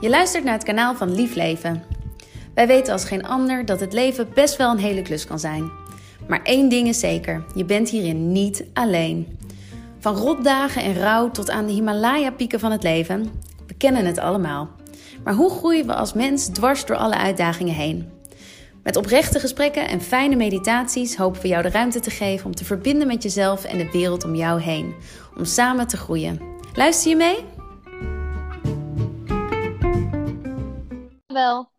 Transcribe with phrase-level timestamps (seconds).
[0.00, 1.82] Je luistert naar het kanaal van Lief Leven.
[2.54, 5.70] Wij weten als geen ander dat het leven best wel een hele klus kan zijn.
[6.28, 9.38] Maar één ding is zeker: je bent hierin niet alleen.
[9.98, 13.30] Van rotdagen en rouw tot aan de Himalaya-pieken van het leven,
[13.66, 14.70] we kennen het allemaal.
[15.24, 18.08] Maar hoe groeien we als mens dwars door alle uitdagingen heen?
[18.82, 22.64] Met oprechte gesprekken en fijne meditaties hopen we jou de ruimte te geven om te
[22.64, 24.94] verbinden met jezelf en de wereld om jou heen.
[25.36, 26.40] Om samen te groeien.
[26.74, 27.59] Luister je mee?
[31.32, 31.70] Wel.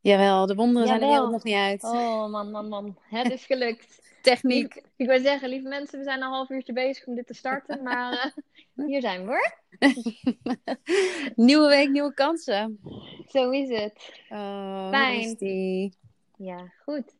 [0.00, 1.82] Jawel, de wonderen zijn de wereld nog niet uit.
[1.84, 2.98] Oh man, man, man.
[3.02, 4.04] Het is gelukt.
[4.22, 4.74] Techniek.
[4.74, 7.34] Ik, ik wil zeggen, lieve mensen, we zijn een half uurtje bezig om dit te
[7.34, 7.82] starten.
[7.82, 8.32] Maar
[8.76, 9.54] eh, hier zijn we hoor.
[11.46, 12.80] Nieuwe week, nieuwe kansen.
[13.28, 14.12] Zo is het.
[14.28, 15.34] Oh, Fijn.
[15.34, 15.96] die?
[16.36, 17.16] Ja, goed.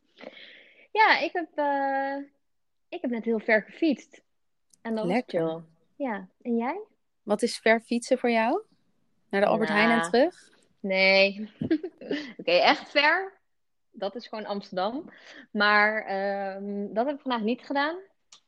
[0.92, 2.16] Ja, ik heb, eh,
[2.88, 4.22] ik heb net heel ver gefietst.
[4.82, 5.40] En dat was Lekker.
[5.48, 5.60] chill.
[5.96, 6.80] Ja, en jij?
[7.22, 8.62] Wat is ver fietsen voor jou?
[9.30, 10.10] Naar de Albert Heijn en Nou.
[10.10, 10.54] terug?
[10.80, 11.50] Nee.
[12.38, 13.40] Oké, echt ver.
[13.90, 15.10] Dat is gewoon Amsterdam.
[15.50, 17.96] Maar ehm, dat heb ik vandaag niet gedaan.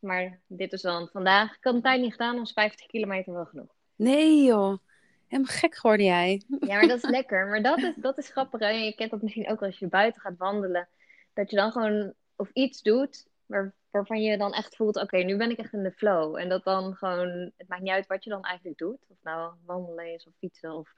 [0.00, 1.56] Maar dit is dan vandaag.
[1.56, 3.74] Ik had een tijd niet gedaan, is 50 kilometer wel genoeg.
[3.96, 4.78] Nee joh.
[5.26, 6.42] Helemaal gek geworden jij.
[6.60, 7.46] Ja, maar dat is lekker.
[7.46, 8.60] Maar dat is, dat is grappig.
[8.60, 8.68] Hè?
[8.68, 10.88] Je kent dat misschien ook als je buiten gaat wandelen.
[11.32, 15.36] Dat je dan gewoon of iets doet waar, waarvan je dan echt voelt: oké, nu
[15.36, 16.36] ben ik echt in de flow.
[16.36, 19.06] En dat dan gewoon, het maakt niet uit wat je dan eigenlijk doet.
[19.08, 20.72] Of nou wandelen is of fietsen.
[20.72, 20.92] Of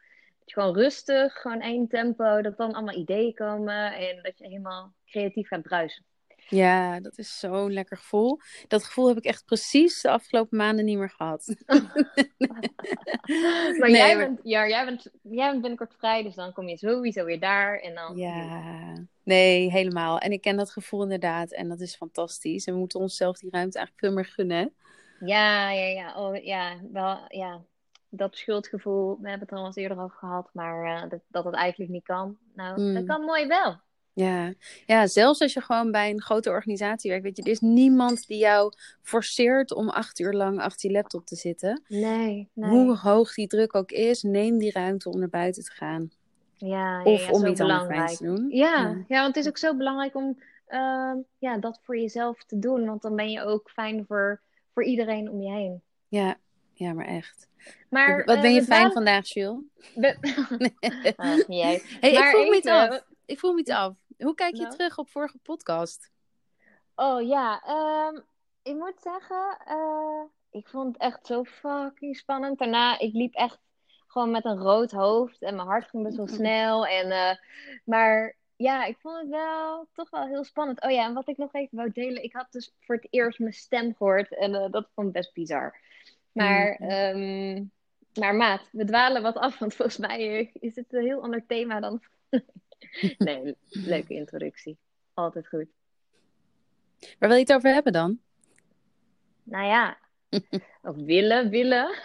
[0.51, 2.41] je gewoon rustig, gewoon één tempo.
[2.43, 3.93] Dat dan allemaal ideeën komen.
[3.93, 6.05] En dat je helemaal creatief gaat bruisen.
[6.49, 8.39] Ja, dat is zo'n lekker gevoel.
[8.69, 11.55] Dat gevoel heb ik echt precies de afgelopen maanden niet meer gehad.
[13.79, 16.23] Maar, Nee, jij, maar- Bent, ja, jij, bent, jij bent binnenkort vrij.
[16.23, 17.79] Dus dan kom je sowieso weer daar.
[17.79, 18.17] En dan.
[18.17, 20.19] Ja, nee, helemaal.
[20.19, 21.53] En ik ken dat gevoel inderdaad.
[21.53, 22.67] En dat is fantastisch.
[22.67, 24.75] En we moeten onszelf die ruimte eigenlijk veel meer gunnen.
[25.25, 26.15] Ja, ja, ja.
[26.27, 27.61] Oh, ja, wel, ja.
[28.11, 31.45] Dat schuldgevoel, we hebben het er al eens eerder over gehad, maar eh, dat, dat
[31.45, 32.37] het eigenlijk niet kan.
[32.55, 32.95] Nou, Mm.
[32.95, 33.77] dat kan mooi wel.
[34.13, 34.53] Ja.
[34.87, 37.25] ja, zelfs als je gewoon bij een grote organisatie werkt.
[37.25, 41.27] Weet je, er is niemand die jou forceert om acht uur lang achter die laptop
[41.27, 41.83] te zitten.
[41.89, 42.71] Nee, nee.
[42.71, 46.11] Hoe hoog die druk ook is, neem die ruimte om naar buiten te gaan.
[46.57, 46.69] Ja,
[46.99, 48.47] ja, Of ja, om iets anders te doen.
[48.51, 49.05] Ja, Ja.
[49.09, 52.87] ja, want het is ook zo belangrijk om ehm, ja, dat voor jezelf te doen,
[52.87, 54.41] want dan ben je ook fijn voor,
[54.75, 55.83] voor iedereen om je heen.
[56.09, 56.37] Ja,
[56.73, 57.49] ja maar echt.
[57.91, 59.63] Maar, Wat eh, ben je we fijn vandaag, Jules?
[61.17, 61.83] Ah, jij.
[62.01, 63.05] Hey, ik Maar vroeg me iets af.
[63.27, 63.95] Ik vroeg me iets af.
[64.19, 64.75] Hoe kijk je Nou?
[64.77, 66.11] terug op vorige podcast?
[66.95, 68.21] Oh ja, ehm,
[68.63, 72.59] ik moet zeggen, eh, ik vond het echt zo fucking spannend.
[72.59, 73.59] Daarna, ik liep echt
[74.07, 76.87] gewoon met een rood hoofd en mijn hart ging best wel snel.
[76.87, 77.37] En, eh,
[77.85, 80.83] maar ja, ik vond het wel toch wel heel spannend.
[80.83, 83.39] Oh ja, en wat ik nog even wou delen, ik had dus voor het eerst
[83.39, 85.79] mijn stem gehoord en eh, dat vond ik best bizar.
[86.33, 87.65] Maar, ehm,
[88.19, 91.47] maar maat, we dwalen wat af, want volgens mij eh, is het een heel ander
[91.47, 92.03] thema dan...
[93.19, 94.79] nee, leuke introductie.
[95.15, 95.67] Altijd goed.
[97.19, 98.19] Waar wil je het over hebben dan?
[99.43, 99.99] Nou ja,
[100.83, 101.99] of willen, willen.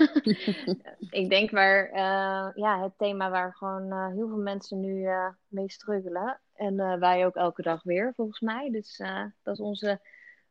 [1.21, 5.07] ik denk waar, eh, ja, het thema waar gewoon eh, heel veel mensen nu
[5.47, 6.39] mee struggelen.
[6.53, 8.71] En wij ook elke dag weer, volgens mij.
[8.71, 8.97] Dus
[9.43, 9.99] dat is onze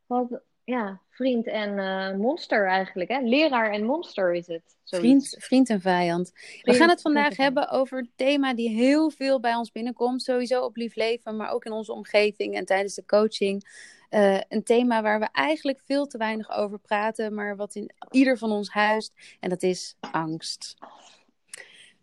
[0.07, 3.11] wat, ja, vriend en eh, monster eigenlijk.
[3.11, 3.21] Hè?
[3.21, 4.77] Leraar en monster is het.
[4.85, 5.29] zoiets.
[5.29, 6.33] Vriend, vriend en vijand.
[6.63, 10.23] We gaan het vandaag hebben over het thema die heel veel bij ons binnenkomt.
[10.23, 13.65] Sowieso op Lief Leven, maar ook in onze omgeving en tijdens de coaching.
[14.09, 18.39] Eh, een thema waar we eigenlijk veel te weinig over praten, maar wat in ieder
[18.39, 19.13] van ons huist.
[19.41, 20.77] En dat is angst.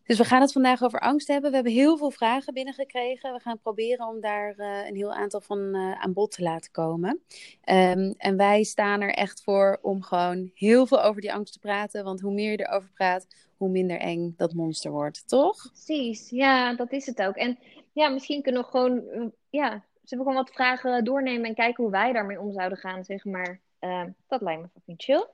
[0.03, 1.49] Dus we gaan het vandaag over angst hebben.
[1.49, 3.33] We hebben heel veel vragen binnengekregen.
[3.33, 6.71] We gaan proberen om daar eh, een heel aantal van eh, aan bod te laten
[6.71, 7.21] komen.
[7.61, 11.59] Ehm, en wij staan er echt voor om gewoon heel veel over die angst te
[11.59, 12.03] praten.
[12.03, 15.71] Want hoe meer je erover praat, hoe minder eng dat monster wordt, toch?
[15.71, 17.35] Precies, ja, dat is het ook.
[17.35, 17.57] En
[17.93, 19.69] ja, misschien kunnen we gewoon, eh, ja,
[20.03, 23.25] zullen we gewoon wat vragen doornemen en kijken hoe wij daarmee om zouden gaan, zeg
[23.25, 23.61] maar.
[23.79, 25.27] Eh, dat lijkt me fucking chill.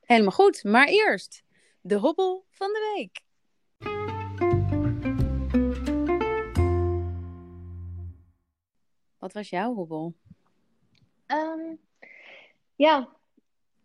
[0.00, 0.64] Helemaal goed.
[0.64, 1.44] Maar eerst
[1.80, 3.26] de hobbel van de week.
[9.18, 10.14] Wat was jouw hobbel?
[11.26, 11.74] Ehm,
[12.74, 13.08] ja,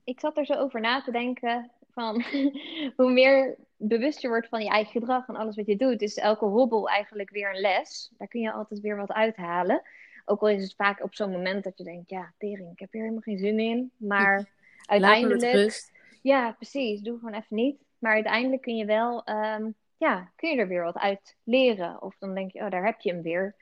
[0.04, 2.24] ik zat er zo over na te denken van
[2.98, 6.18] hoe meer bewust je wordt van je eigen gedrag en alles wat je doet, is
[6.18, 8.12] elke hobbel eigenlijk weer een les.
[8.18, 9.82] Daar kun je altijd weer wat uithalen.
[10.26, 12.92] Ook al is het vaak op zo'n moment dat je denkt, ja, tering, ik heb
[12.92, 13.92] hier helemaal geen zin in.
[13.98, 14.50] Maar
[14.86, 15.90] uiteindelijk,
[16.22, 17.78] ja, precies, doe gewoon even niet.
[18.00, 19.70] Maar uiteindelijk kun je wel, ehm,
[20.04, 22.02] ja, kun je er weer wat uit leren.
[22.02, 23.56] Of dan denk je, oh, daar heb je hem weer.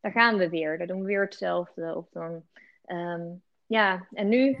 [0.00, 0.78] Daar gaan we weer.
[0.78, 1.96] Daar doen we weer hetzelfde.
[1.96, 2.42] Of dan,
[2.84, 3.26] ehm,
[3.66, 4.58] ja, en nu,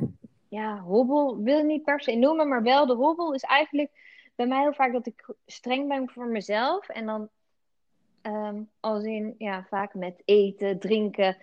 [0.48, 3.90] ja, hobbel wil ik niet per se noemen, maar wel de hobbel is eigenlijk
[4.34, 6.88] bij mij heel vaak dat ik streng ben voor mezelf.
[6.88, 7.30] En dan
[8.22, 11.36] Ehm, als in, ja, vaak met eten, drinken.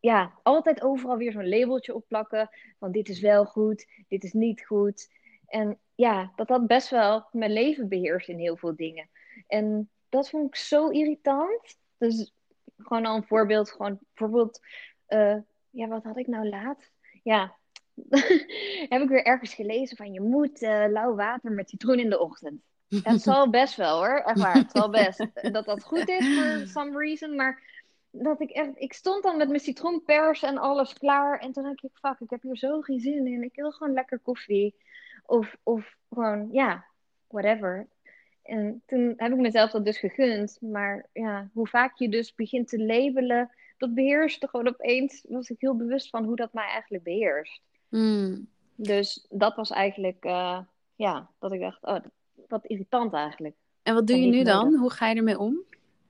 [0.00, 2.50] Ja, altijd overal weer zo'n labeltje opplakken.
[2.78, 5.10] Van dit is wel goed, dit is niet goed.
[5.46, 9.08] En ja, dat had best wel mijn leven beheerst in heel veel dingen.
[9.46, 11.78] En dat vond ik zo irritant.
[11.98, 12.32] Dus
[12.78, 13.70] gewoon al een voorbeeld.
[13.70, 14.60] Gewoon bijvoorbeeld,
[15.08, 15.36] uh,
[15.70, 16.90] ja, wat had ik nou laat?
[17.22, 17.56] Ja,
[18.92, 22.18] heb ik weer ergens gelezen van je moet uh, lauw water met citroen in de
[22.18, 22.62] ochtend.
[23.02, 24.54] Het zal best wel hoor, echt waar.
[24.54, 27.34] Het zal best dat dat goed is for some reason.
[27.36, 27.62] Maar
[28.10, 31.38] dat ik echt, ik stond dan met mijn citroenpers en alles klaar.
[31.38, 33.42] En toen dacht ik, fuck, ik heb hier zo geen zin in.
[33.42, 34.74] Ik wil gewoon lekker koffie.
[35.26, 36.84] Of, of gewoon, ja,
[37.26, 37.88] whatever.
[38.46, 40.58] En toen heb ik mezelf dat dus gegund.
[40.60, 45.24] Maar ja, hoe vaak je dus begint te labelen, dat beheerst gewoon opeens.
[45.28, 47.60] Was ik heel bewust van hoe dat mij eigenlijk beheerst.
[47.88, 48.48] Hmm.
[48.74, 50.58] Dus dat was eigenlijk, uh,
[50.94, 51.98] ja, dat ik dacht, oh,
[52.48, 53.54] wat irritant eigenlijk.
[53.82, 54.74] En wat doe je nu dan?
[54.74, 55.62] Hoe ga je ermee om?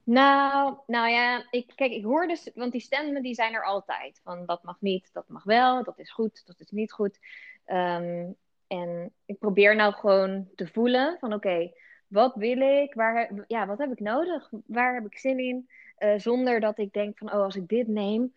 [0.02, 4.20] Nou, nou ja, ik, kijk, ik hoor dus, want die stemmen die zijn er altijd.
[4.22, 7.18] Van dat mag niet, dat mag wel, dat is goed, dat is niet goed.
[7.66, 8.36] Um,
[8.66, 11.70] en ik probeer nou gewoon te voelen van oké,
[12.06, 12.94] wat wil ik?
[12.94, 14.50] Waar, ja, wat heb ik nodig?
[14.66, 15.68] Waar heb ik zin in?
[15.98, 18.32] Uh, zonder dat ik denk van oh, als ik dit neem,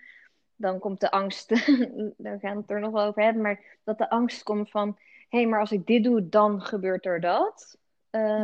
[0.56, 1.50] dan komt de angst.
[2.18, 3.42] daar gaan we het er nog wel over hebben.
[3.42, 4.98] Maar dat de angst komt van
[5.30, 7.77] hé, hey, maar als ik dit doe, dan gebeurt er dat.
[8.12, 8.44] Uh,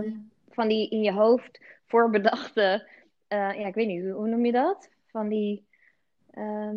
[0.49, 2.89] Van die in je hoofd voorbedachte,
[3.29, 4.89] uh, ja, ik weet niet, hoe, noem je dat?
[5.07, 5.67] Van die,
[6.33, 6.69] uh,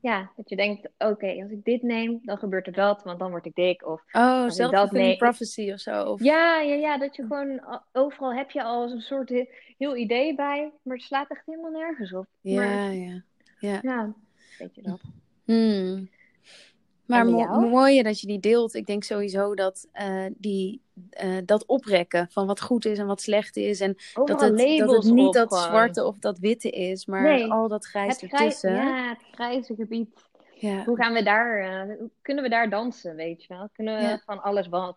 [0.00, 3.30] ja, dat je denkt, oké, als ik dit neem, dan gebeurt er dat, want dan
[3.30, 3.86] word ik dik.
[3.86, 6.02] Of oh, self-fulfilling prophecy of zo.
[6.02, 6.22] Of...
[6.22, 9.32] Ja, ja, ja, dat je gewoon, overal heb je al een soort
[9.78, 12.26] heel idee bij, maar het slaat echt helemaal nergens op.
[12.40, 13.22] Ja, maar, ja.
[13.58, 14.14] Ja, ja
[14.58, 15.00] weet je dat.
[15.44, 16.08] Hmm.
[17.06, 18.74] Maar mo mooie dat je die deelt.
[18.74, 20.82] Ik denk sowieso dat uh, die,
[21.24, 23.80] uh, dat oprekken van wat goed is en wat slecht is.
[23.80, 27.68] En dat het, dat het, niet dat zwarte of dat witte is, maar nee, al
[27.68, 28.74] dat grijs ertussen.
[28.74, 30.28] Ja, het grijze gebied.
[30.54, 30.84] Ja.
[30.84, 33.68] Hoe gaan we daar, uh, kunnen we daar dansen, weet je wel?
[33.72, 34.22] Kunnen we ja.
[34.24, 34.96] van alles wat?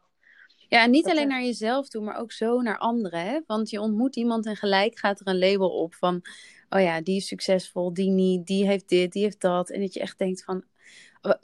[0.67, 3.19] Ja, en niet alleen naar jezelf toe, maar ook zo naar anderen.
[3.19, 3.39] Hè?
[3.47, 6.21] Want je ontmoet iemand en gelijk gaat er een label op van...
[6.69, 9.69] oh ja, die is succesvol, die niet, die heeft dit, die heeft dat.
[9.69, 10.63] En dat je echt denkt van...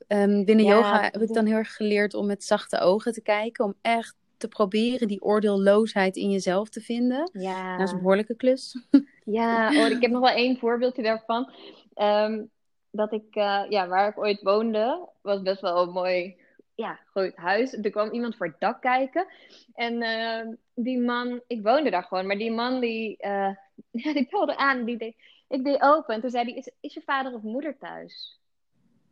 [0.08, 3.66] Um, binnen yoga heb ik dan heel erg geleerd om met zachte ogen te kijken.
[3.66, 7.30] Om echt te proberen die oordeelloosheid in jezelf te vinden.
[7.34, 7.78] Ja.
[7.78, 8.78] Dat is een behoorlijke klus.
[9.24, 11.52] Ja, oh, ik heb nog wel één voorbeeldje daarvan.
[11.96, 12.50] Um,
[12.92, 16.38] dat ik, uh, ja, waar ik ooit woonde, was best wel een mooi
[16.76, 17.74] ja, groot huis.
[17.74, 19.26] Er kwam iemand voor het dak kijken.
[19.74, 23.50] En uh, die man, ik woonde daar gewoon, maar die man die, uh,
[24.04, 24.86] ja, die belde aan.
[24.86, 25.16] Die deed,
[25.48, 28.39] ik deed open en toen zei hij, is, is je vader of moeder thuis?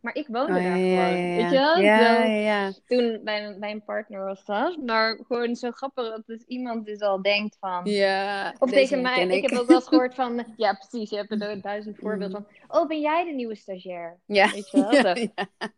[0.02, 1.22] Maar ik woonde oh, daar ja, gewoon.
[1.22, 1.78] Ja, weet je wel?
[1.78, 4.78] Ja, ja, Toen bij, een partner was dat.
[4.86, 7.82] Maar gewoon zo grappig dat dus iemand dus al denkt van.
[7.86, 8.56] Ja.
[8.60, 9.24] Of tegen mij.
[9.24, 9.32] Ik.
[9.32, 9.50] ik.
[9.50, 10.46] heb ook wel eens gehoord van.
[10.58, 11.10] Ja, precies.
[11.10, 12.80] Je hebt er duizend voorbeelden van.
[12.80, 14.18] Oh, ben jij de nieuwe stagiair?
[14.26, 14.52] Ja.
[14.52, 15.16] Weet je wel?
[15.18, 15.28] Ja,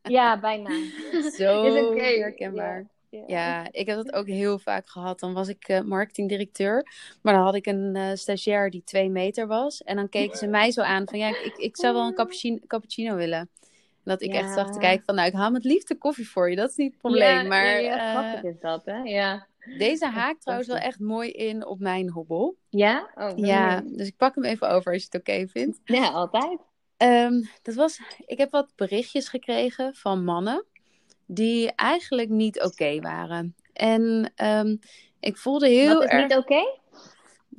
[0.01, 0.39] ja.
[0.39, 0.69] bijna.
[1.38, 2.18] Zo is okay.
[2.18, 2.88] herkenbaar.
[3.10, 3.24] Ja.
[3.27, 3.68] ja.
[3.71, 5.19] ik heb dat ook heel vaak gehad.
[5.19, 6.86] Dan was ik uh, marketingdirecteur.
[7.21, 9.83] Maar dan had ik een uh, stagiair die twee meter was.
[9.83, 12.57] En dan keken ze mij zo aan van ja, ik, ik zou wel een cappuccino,
[12.68, 13.50] cappuccino willen.
[14.09, 16.56] Dat ik echt zag te kijken van, nou, ik haal met liefde koffie voor je.
[16.56, 17.41] Dat is niet het probleem.
[17.41, 18.97] Ja, maar ja, uh, is dat, hè?
[18.97, 19.47] Ja.
[19.78, 22.57] Deze haakt trouwens wel echt mooi in op mijn hobbel.
[22.69, 23.09] Ja?
[23.16, 25.80] Oh, ja, dus ik pak hem even over als je het oké vindt.
[25.99, 26.59] Ja, altijd.
[26.97, 30.66] Um, dat was, ik heb wat berichtjes gekregen van mannen
[31.25, 33.56] die eigenlijk niet oké waren.
[33.73, 34.80] En um,
[35.19, 36.28] ik voelde heel Wat is erg...
[36.28, 36.79] niet oké?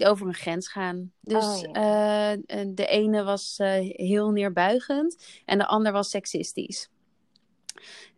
[0.05, 1.13] Over een grens gaan.
[1.21, 2.33] Dus oh, ja.
[2.33, 6.89] uh, de ene was uh, heel neerbuigend en de ander was seksistisch.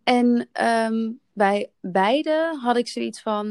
[0.05, 3.47] En um, bij beide had ik zoiets van.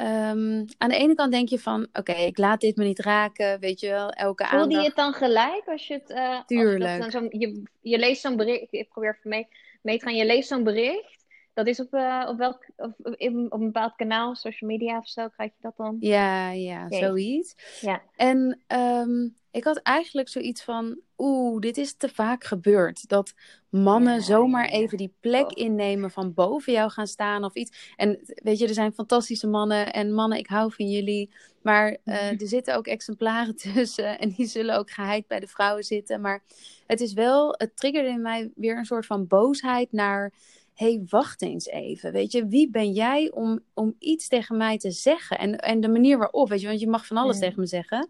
[0.00, 2.98] Um, aan de ene kant denk je van, oké, okay, ik laat dit me niet
[2.98, 4.80] raken, weet je wel, elke Voelde aandacht.
[4.80, 6.10] je het dan gelijk als je het...
[6.10, 7.02] Uh, Tuurlijk.
[7.02, 9.48] Als zo je, je leest zo'n bericht, ik probeer mee,
[9.82, 11.25] mee te gaan, je leest zo'n bericht
[11.56, 15.28] dat is op, uh, op welk op, op, een bepaald kanaal, social media of zo,
[15.28, 15.96] krijg je dat dan?
[16.00, 16.98] Ja, ja, okay.
[16.98, 17.54] zoiets.
[17.80, 18.02] Ja.
[18.16, 23.08] En um, ik had eigenlijk zoiets van, oeh, dit is te vaak gebeurd.
[23.08, 23.34] Dat
[23.68, 24.70] mannen ja, zomaar ja.
[24.70, 25.64] even die plek oh.
[25.64, 27.92] innemen van boven jou gaan staan of iets.
[27.96, 31.30] En weet je, er zijn fantastische mannen en mannen, ik hou van jullie.
[31.62, 35.84] Maar uh, er zitten ook exemplaren tussen en die zullen ook geheid bij de vrouwen
[35.84, 36.20] zitten.
[36.20, 36.42] Maar
[36.86, 40.32] het is wel, het triggerde in mij weer een soort van boosheid naar
[40.76, 42.12] hey, wacht eens even.
[42.12, 45.38] Weet je, wie ben jij om, om iets tegen mij te zeggen?
[45.38, 47.42] En, en de manier waarop, weet je, want je mag van alles ja.
[47.42, 48.08] tegen me zeggen.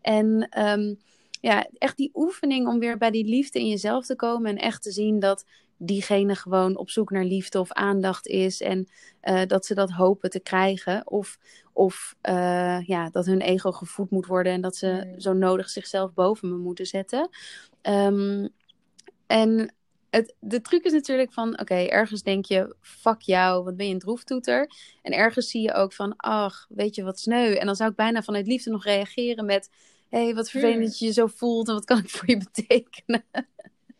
[0.00, 0.98] En um,
[1.40, 4.82] ja, echt die oefening om weer bij die liefde in jezelf te komen en echt
[4.82, 5.44] te zien dat
[5.76, 8.88] diegene gewoon op zoek naar liefde of aandacht is en
[9.20, 11.10] eh, dat ze dat hopen te krijgen.
[11.10, 11.38] Of,
[11.72, 16.14] of uh, ja, dat hun ego gevoed moet worden en dat ze zo nodig zichzelf
[16.14, 17.28] boven me moeten zetten.
[17.80, 18.48] Ehm,
[19.26, 19.74] en
[20.10, 23.92] het, de truc is natuurlijk van, oké, ergens denk je, fuck jou, wat ben je
[23.92, 24.70] een droeftoeter.
[25.02, 27.52] En ergens zie je ook van, ach, weet je wat sneu.
[27.54, 29.70] En dan zou ik bijna vanuit liefde nog reageren met,
[30.08, 32.36] hé, hey, wat vervelend dat je je zo voelt en wat kan ik voor je
[32.36, 33.24] betekenen.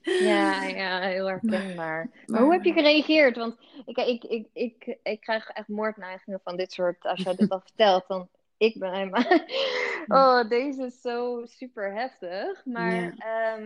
[0.03, 1.75] Ja, ja, heel herkenbaar.
[1.77, 3.37] Maar Maar- hoe heb je gereageerd?
[3.37, 7.05] Want ik, ik, ik, ik, ik krijg echt moordneigingen van dit soort.
[7.05, 9.25] Als jij dit al vertelt, dan ik ben helemaal.
[10.09, 12.65] Oh, deze is zo super heftig.
[12.65, 13.13] Maar Ja.
[13.17, 13.59] ja,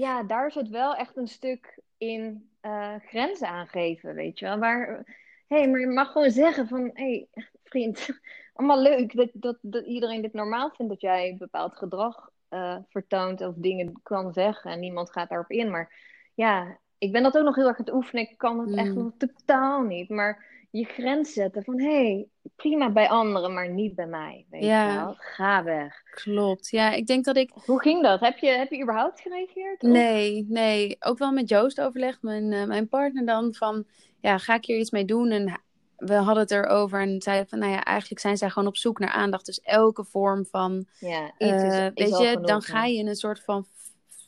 [0.00, 4.58] ja daar zit wel echt een stuk in eh, grenzen aangeven, weet je wel.
[4.58, 5.04] Waar,
[5.48, 8.08] hé, maar je mag gewoon zeggen van, hé, hey, vriend,
[8.54, 13.40] allemaal leuk dat, dat, dat iedereen dit normaal vindt dat jij bepaald gedrag eh, vertoont
[13.40, 15.70] of dingen kan zeggen en niemand gaat daarop in.
[15.70, 15.92] Maar
[16.34, 18.30] ja, ik ben dat ook nog heel erg aan het oefenen.
[18.30, 19.02] Ik kan het echt Mm.
[19.02, 20.08] nog totaal niet.
[20.08, 24.46] Maar je grens zetten van, hé, hey, prima bij anderen, maar niet bij mij.
[24.50, 24.90] Weet Ja.
[24.92, 25.14] je wel?
[25.18, 26.02] Ga weg.
[26.10, 26.68] Klopt.
[26.70, 28.20] Ja, ik denk dat ik Hoe ging dat?
[28.20, 29.82] Heb je, heb je überhaupt gereageerd?
[29.82, 30.96] Of- Nee, nee.
[31.00, 33.84] Ook wel met Joost overlegd, mijn, eh, mijn partner dan, van
[34.20, 35.30] ja, ga ik hier iets mee doen?
[35.30, 35.60] En
[35.96, 38.98] we hadden het erover en zeiden van, nou ja, eigenlijk zijn zij gewoon op zoek
[38.98, 39.46] naar aandacht.
[39.46, 42.98] Dus elke vorm van, Ja, iets is, eh, is weet je, genoeg, dan ga je
[42.98, 43.66] in een soort van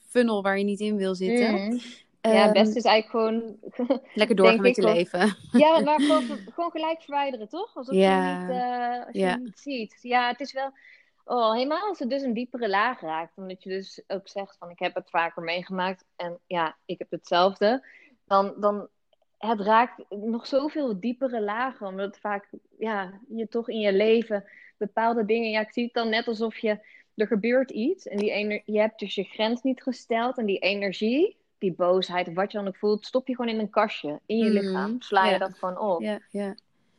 [0.08, 1.52] funnel waar je niet in wil zitten.
[1.54, 1.78] Mm.
[2.22, 3.56] Ja, het Ehm, beste is eigenlijk gewoon
[4.14, 5.36] lekker doorgaan met je leven.
[5.52, 7.76] Ja, maar gewoon, gewoon gelijk verwijderen, toch?
[7.76, 8.30] Alsof Ja.
[8.30, 9.36] je niet, eh, als je Ja.
[9.36, 9.98] niet ziet.
[10.02, 10.70] Ja, het is wel...
[11.24, 13.36] Oh, helemaal als het dus een diepere laag raakt.
[13.36, 16.04] Omdat je dus ook zegt van, ik heb het vaker meegemaakt.
[16.16, 17.84] En ja, ik heb hetzelfde.
[18.26, 18.88] Dan, dan
[19.38, 21.86] het raakt nog zoveel diepere lagen.
[21.86, 22.48] Omdat vaak,
[22.78, 24.44] ja, je toch in je leven
[24.76, 25.50] bepaalde dingen...
[25.50, 26.78] Ja, ik zie het dan net alsof je...
[27.14, 30.38] Er gebeurt iets en die ener- je hebt dus je grens niet gesteld.
[30.38, 33.06] En die energie, die boosheid, wat je dan ook voelt...
[33.06, 35.00] stop je gewoon in een kastje, in je Mm, lichaam.
[35.00, 36.00] Sla je dat gewoon op.
[36.00, 36.54] Ja, ja.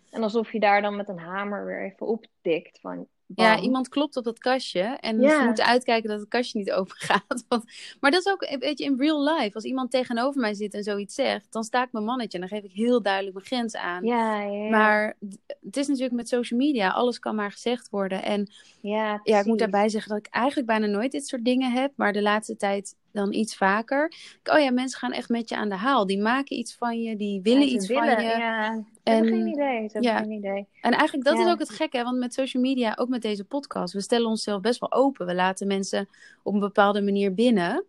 [0.10, 2.80] En alsof je daar dan met een hamer weer even op tikt.
[2.80, 4.82] Van, Ja, iemand klopt op dat kastje.
[4.82, 5.40] En Ja.
[5.40, 7.46] ze moeten uitkijken dat het kastje niet open gaat.
[7.48, 7.64] Want,
[8.00, 9.54] maar dat is ook, weet je, in real life.
[9.54, 12.40] Als iemand tegenover mij zit en zoiets zegt, dan sta ik mijn mannetje.
[12.40, 14.06] En dan geef ik heel duidelijk mijn grens aan.
[14.06, 14.70] Ja, ja, ja.
[14.70, 15.16] Maar
[15.62, 18.24] het is natuurlijk met social media, alles kan maar gezegd worden.
[18.24, 18.52] En
[18.82, 21.92] ja, ja, ik moet daarbij zeggen dat ik eigenlijk bijna nooit dit soort dingen heb.
[21.96, 24.12] Maar de laatste tijd dan iets vaker.
[24.44, 26.06] Oh ja, mensen gaan echt met je aan de haal.
[26.08, 28.30] Die maken iets van je, die willen Ja, iets willen, van je.
[28.30, 29.80] Ja, En- geen idee.
[29.82, 30.18] Hebben ja.
[30.18, 30.68] geen idee.
[30.82, 31.46] En eigenlijk, dat Ja.
[31.46, 34.62] is ook het gekke, want met social media, ook met deze podcast, we stellen onszelf
[34.62, 35.26] best wel open.
[35.26, 36.08] We laten mensen
[36.44, 37.86] op een bepaalde manier binnen.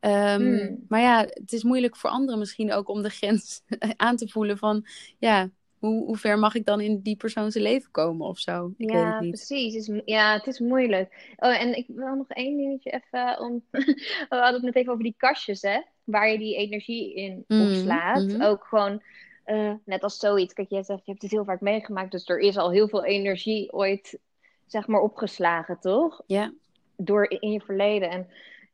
[0.00, 0.84] Ehm, Hmm.
[0.88, 3.62] Maar ja, het is moeilijk voor anderen misschien ook om de grens
[3.96, 4.86] aan te voelen van,
[5.18, 8.66] ja, hoe, hoe ver mag ik dan in die persoon zijn leven komen of zo?
[8.76, 9.30] Ik weet ja, het niet.
[9.30, 9.74] precies.
[9.74, 11.34] Het is, ja, het is moeilijk.
[11.36, 13.62] Oh, en ik wil nog één dingetje even om.
[13.70, 15.80] We hadden het net even over die kastjes, hè?
[16.04, 18.26] Waar je die energie in Mhm, opslaat.
[18.26, 18.42] mhm.
[18.42, 19.02] Ook gewoon,
[19.46, 20.52] eh, net als zoiets.
[20.54, 22.10] Kijk, jij zegt, je hebt het heel vaak meegemaakt.
[22.10, 24.18] Dus er is al heel veel energie ooit,
[24.66, 26.22] zeg maar, opgeslagen, toch?
[26.26, 26.52] Ja,
[26.96, 28.10] door in je verleden.
[28.10, 28.28] En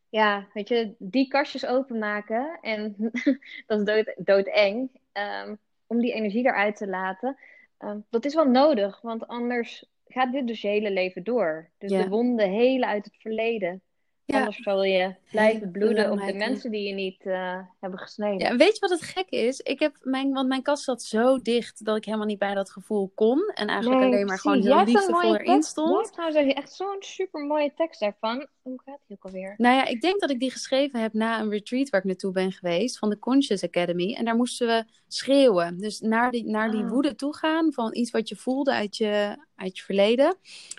[0.08, 2.94] ja, weet je, die kastjes openmaken en
[3.66, 4.90] dat is dood, doodeng.
[5.12, 5.54] ehm,
[5.86, 7.36] om die energie eruit te laten.
[7.78, 11.70] Ehm, dat is wel nodig, want anders gaat dit dus je hele leven door.
[11.78, 12.02] Dus Ja.
[12.02, 13.82] de wonden helen uit het verleden.
[14.24, 14.38] Ja.
[14.38, 18.38] Anders zal je blijven bloeden op de mensen die je niet eh, hebben gesneden.
[18.38, 19.60] Ja, weet je wat het gekke is?
[19.60, 22.70] Ik heb mijn, want mijn kast zat zo dicht dat ik helemaal niet bij dat
[22.70, 23.50] gevoel kon.
[23.54, 24.66] En eigenlijk Nee, alleen maar precies.
[24.66, 25.70] gewoon heel liefdevol erin tekst.
[25.70, 25.96] Stond.
[25.96, 28.46] hebt trouwens echt zo'n super mooie tekst daarvan.
[28.62, 29.54] Hoe gaat die ook alweer?
[29.56, 32.32] Nou ja, ik denk dat ik die geschreven heb na een retreat waar ik naartoe
[32.32, 34.14] ben geweest van de Conscious Academy.
[34.14, 35.78] En daar moesten we schreeuwen.
[35.78, 36.90] Dus naar die, naar die Ah.
[36.90, 40.36] woede toe gaan van iets wat je voelde uit je, uit je verleden.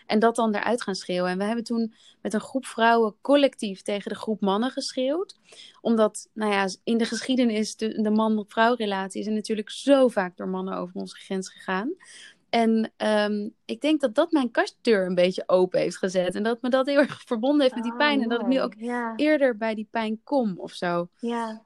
[0.07, 1.31] En dat dan eruit gaan schreeuwen.
[1.31, 5.35] En we hebben toen met een groep vrouwen collectief tegen de groep mannen geschreeuwd.
[5.81, 10.47] Omdat, nou ja, in de geschiedenis, de, de man-vrouw relatie is natuurlijk zo vaak door
[10.47, 11.93] mannen over onze grens gegaan.
[12.49, 16.35] En ehm, ik denk dat dat mijn kastdeur een beetje open heeft gezet.
[16.35, 18.21] En dat me dat heel erg verbonden heeft met die Oh, pijn.
[18.21, 21.07] En dat ik nu ook Ja, eerder bij die pijn kom of zo.
[21.19, 21.61] ja.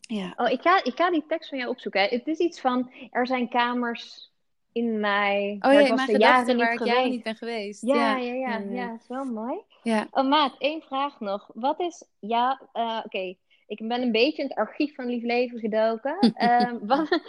[0.00, 0.32] Ja.
[0.36, 2.00] Oh, ik ga, ik ga die tekst van jou opzoeken.
[2.00, 2.06] hè.
[2.08, 4.31] Het is iets van, er zijn kamers
[4.72, 5.56] in mij.
[5.60, 6.96] Oh ja, ik was mijn er jaren niet waar ik geweest.
[6.96, 7.82] jaren niet ben geweest.
[7.86, 9.60] Ja, ja, ja, ja, is wel mooi.
[9.82, 10.06] Ja.
[10.10, 11.50] Oh, Maat, één vraag nog.
[11.54, 13.34] Wat is, ja, eh, oké,
[13.66, 16.18] ik ben een beetje in het archief van Lief Leven gedoken.
[16.34, 17.20] Ehm, wat,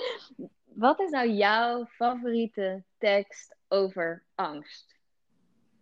[0.74, 4.96] wat is nou jouw favoriete tekst over angst?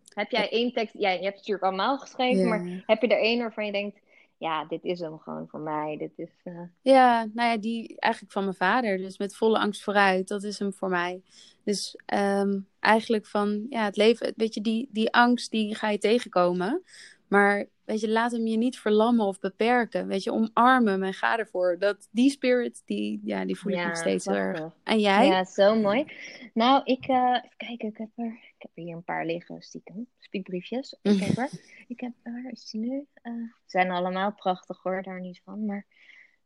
[0.08, 3.22] Heb jij één tekst, ja, je hebt het natuurlijk allemaal geschreven, maar heb je er
[3.22, 4.00] één waarvan je denkt,
[4.42, 6.30] ja, dit is hem gewoon voor mij, dit is...
[6.44, 8.96] eh, Ja, nou ja, die eigenlijk van mijn vader.
[8.96, 11.22] Dus met volle angst vooruit, dat is hem voor mij.
[11.64, 15.98] Dus ehm, eigenlijk van, ja, het leven, weet je, die, die angst, die ga je
[15.98, 16.82] tegenkomen.
[17.28, 20.06] Maar weet je, laat hem je niet verlammen of beperken.
[20.06, 21.78] Weet je, omarm hem en ga ervoor.
[21.78, 24.60] Dat, die spirit, die, ja, die voel ik nog steeds erg.
[24.82, 25.26] En jij?
[25.26, 26.06] Ja, zo mooi.
[26.54, 30.06] Nou, ik, uh, even kijken, ik heb, er, heb er hier een paar liggen, stiekem.
[30.18, 30.96] Spiekbriefjes.
[31.02, 31.50] Ik heb er,
[31.88, 33.06] ik heb, waar is die nu?
[33.22, 35.64] Uh, zijn allemaal prachtig hoor, daar niet van.
[35.64, 35.86] Maar,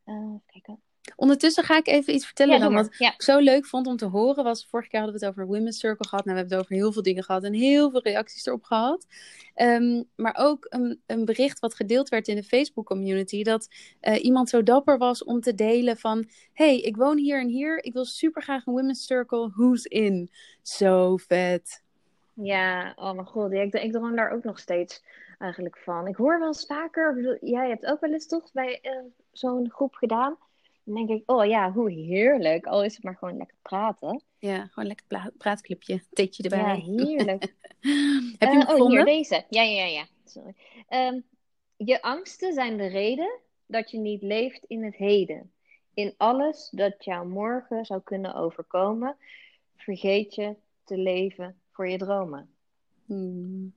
[0.05, 0.81] uh, kijken.
[1.15, 2.73] Ondertussen ga ik even iets vertellen dan.
[2.73, 4.65] Wat ik zo leuk vond om te horen was...
[4.65, 6.25] Vorige keer hadden we het over Women's Circle gehad.
[6.25, 7.43] Nou, we hebben het over heel veel dingen gehad.
[7.43, 9.05] En heel veel reacties erop gehad.
[9.55, 13.43] Um, maar ook een, een, bericht wat gedeeld werd in de Facebook community.
[13.43, 13.67] Dat
[14.01, 16.29] uh, iemand zo dapper was om te delen van...
[16.53, 17.83] hey, ik woon hier en hier.
[17.83, 19.49] Ik wil super graag een Women's Circle.
[19.49, 20.29] Who's in?
[20.61, 21.85] Zo vet.
[22.41, 23.51] Ja, oh mijn god.
[23.51, 25.03] ik, ik droom daar ook nog steeds
[25.37, 26.07] eigenlijk van.
[26.07, 27.37] Ik hoor wel eens vaker...
[27.41, 28.99] Jij hebt ook wel eens toch bij uh,
[29.31, 30.37] zo'n groep gedaan
[30.87, 32.65] dan denk ik, oh ja, hoe heerlijk.
[32.65, 34.21] Al is het maar gewoon lekker praten.
[34.37, 36.01] Ja, gewoon lekker praatclipje.
[36.13, 36.59] Theetje erbij.
[36.59, 37.41] Ja, heerlijk.
[38.39, 39.45] Heb je hem uh, Oh, hier, deze.
[39.49, 40.05] Ja, ja, ja.
[40.25, 40.55] Sorry.
[40.89, 41.23] Um,
[41.77, 45.51] je angsten zijn de reden dat je niet leeft in het heden.
[45.93, 49.17] In alles dat jou morgen zou kunnen overkomen,
[49.75, 52.49] vergeet je te leven voor je dromen.
[53.05, 53.73] Hmm.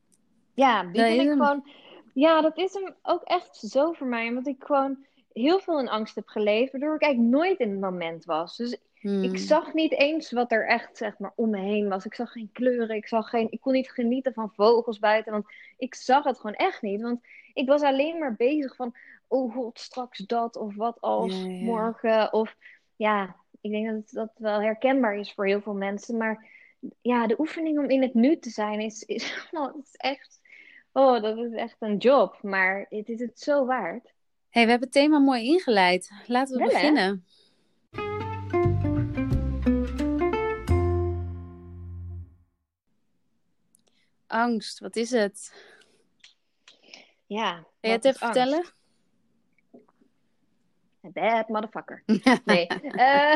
[0.55, 1.69] Ja, die vind ik gewoon...
[2.15, 4.29] Ja, dat is hem ook echt zo voor mij.
[4.29, 7.81] Omdat ik gewoon heel veel in angst heb geleefd, waardoor ik eigenlijk nooit in het
[7.81, 8.57] moment was.
[8.57, 9.23] Dus hmm.
[9.23, 12.05] ik zag niet eens wat er echt zeg maar om me heen was.
[12.05, 15.47] Ik zag geen kleuren, ik, zag geen, ik kon niet genieten van vogels buiten, want
[15.77, 17.03] ik zag het gewoon echt niet.
[17.03, 17.21] Want
[17.53, 18.95] ik was alleen maar bezig van,
[19.27, 22.33] oh god, straks dat of wat als morgen.
[22.33, 22.57] Of
[22.97, 26.17] ja, ik denk dat dat wel herkenbaar is voor heel veel mensen.
[26.17, 26.49] Maar
[27.01, 30.41] ja, de oefening om in het nu te zijn is, is, oh, is echt...
[30.93, 34.13] Oh, dat is echt een job, maar het is het zo waard
[34.51, 36.11] hey, we hebben het thema mooi ingeleid.
[36.27, 37.25] Laten we beginnen.
[44.27, 45.55] Angst, wat is het?
[47.27, 47.55] Ja.
[47.81, 48.65] Wil je het even vertellen?
[51.01, 52.03] Bad motherfucker.
[52.45, 52.67] Nee.
[52.83, 53.35] uh,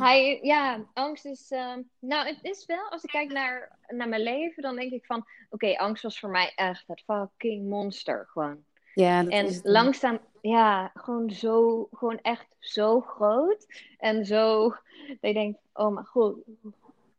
[0.00, 1.50] hij, ja, angst is.
[1.50, 5.06] Uh, nou, het is wel, als ik kijk naar, naar mijn leven, dan denk ik
[5.06, 8.26] van: oké, angst was voor mij echt het fucking monster.
[8.30, 8.64] Gewoon.
[8.94, 13.66] Ja, dat en is langzaam, ja, gewoon zo, gewoon echt zo groot.
[13.98, 16.36] En zo, dat je denkt, oh mijn god,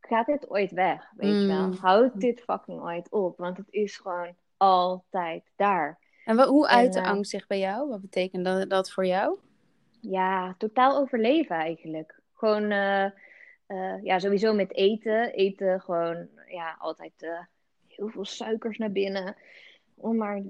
[0.01, 1.11] gaat dit ooit weg?
[1.15, 1.73] Weet je wel, mm.
[1.73, 3.37] houdt dit fucking ooit op?
[3.37, 5.99] Want het is gewoon altijd daar.
[6.25, 7.89] En wat, hoe uit de uh, angst zich bij jou?
[7.89, 9.37] Wat betekent dat, dat voor jou?
[10.09, 12.19] Ja, totaal overleven eigenlijk.
[12.33, 13.05] Gewoon, uh,
[13.67, 15.33] uh, ja, sowieso met eten.
[15.33, 17.13] Eten gewoon, ja, altijd
[17.87, 19.35] heel veel suikers naar binnen.
[19.95, 20.41] Om maar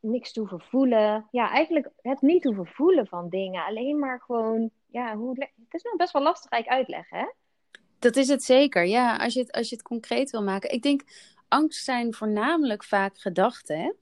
[0.00, 1.26] niks te voelen.
[1.30, 3.64] Ja, eigenlijk het niet hoeven voelen van dingen.
[3.64, 7.32] Alleen maar gewoon, ja, hoe, het is nog best wel lastig eigenlijk uitleggen, hè?
[7.98, 9.16] Dat is het zeker, ja.
[9.16, 10.72] Als je het, als je het concreet wil maken.
[10.72, 11.02] Ik denk,
[11.48, 13.92] angst zijn voornamelijk vaak gedachten, hè?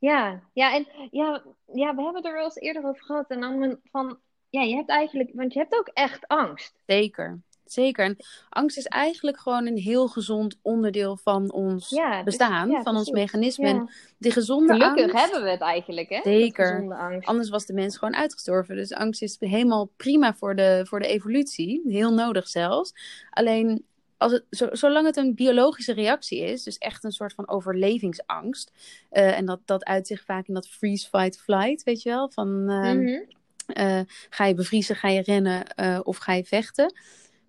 [0.00, 3.30] Ja, ja, en ja, ja, we hebben er wel eens eerder over gehad.
[3.30, 6.82] En dan van, ja, je hebt eigenlijk, want je hebt ook echt angst.
[6.86, 7.40] Zeker.
[7.64, 8.04] Zeker.
[8.04, 8.16] En
[8.48, 13.68] angst is eigenlijk gewoon een heel gezond onderdeel van ons dus- bestaan, van ons mechanisme.
[13.68, 13.88] Ja.
[14.18, 15.20] Die gezonde Gelukkig angst...
[15.20, 16.20] hebben we het eigenlijk, hè?
[16.22, 16.94] Zeker.
[17.24, 18.76] Anders was de mens gewoon uitgestorven.
[18.76, 21.82] Dus angst is helemaal prima voor de, voor de evolutie.
[21.86, 22.92] Heel nodig zelfs.
[23.30, 23.84] Alleen,
[24.20, 28.72] als het, zolang het een biologische reactie is, dus echt een soort van overlevingsangst.
[29.12, 32.30] Uh, en dat, dat uit zich vaak in dat freeze, fight, flight, weet je wel?
[32.30, 33.24] Van, uh, mm -hmm.
[33.66, 35.66] uh, ga je bevriezen, ga je rennen
[36.06, 36.94] of ga je vechten?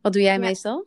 [0.01, 0.85] Wat doe jij meestal?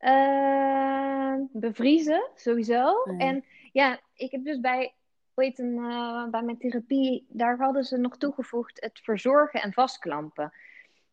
[0.00, 3.02] Uh, bevriezen, sowieso.
[3.18, 4.94] En ja, ik heb dus bij,
[5.34, 10.52] weet een, uh, bij mijn therapie, daar hadden ze nog toegevoegd het verzorgen en vastklampen.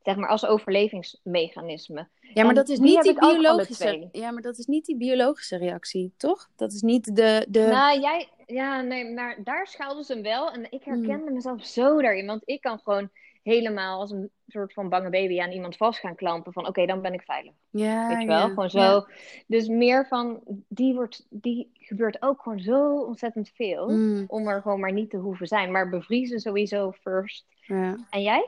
[0.04, 2.08] Zeg maar als overlevingsmechanisme.
[2.34, 4.10] Ja, maar dat is niet die biologische.
[4.12, 6.50] Ja, maar dat is niet die biologische reactie, toch?
[6.56, 7.46] Dat is niet de.
[7.50, 7.60] de...
[7.60, 8.28] Nou, jij.
[8.46, 10.52] Ja, nee, maar daar schaalden ze hem wel.
[10.52, 10.94] En ik hmm.
[10.94, 12.26] herkende mezelf zo daarin.
[12.26, 13.10] Want ik kan gewoon
[13.44, 16.54] helemaal als een soort van bange baby aan iemand vast gaan klampen.
[16.54, 17.54] Van oké, dan ben ik veilig.
[17.70, 18.48] Ja, Weet je wel?
[18.48, 19.06] Gewoon zo.
[19.48, 23.90] Dus meer van, die, wordt, die gebeurt ook gewoon zo ontzettend veel.
[23.90, 24.24] Mm.
[24.28, 25.72] Om er gewoon maar niet te hoeven zijn.
[25.72, 27.46] Maar bevriezen sowieso first.
[27.62, 27.98] Ja.
[28.10, 28.48] En jij?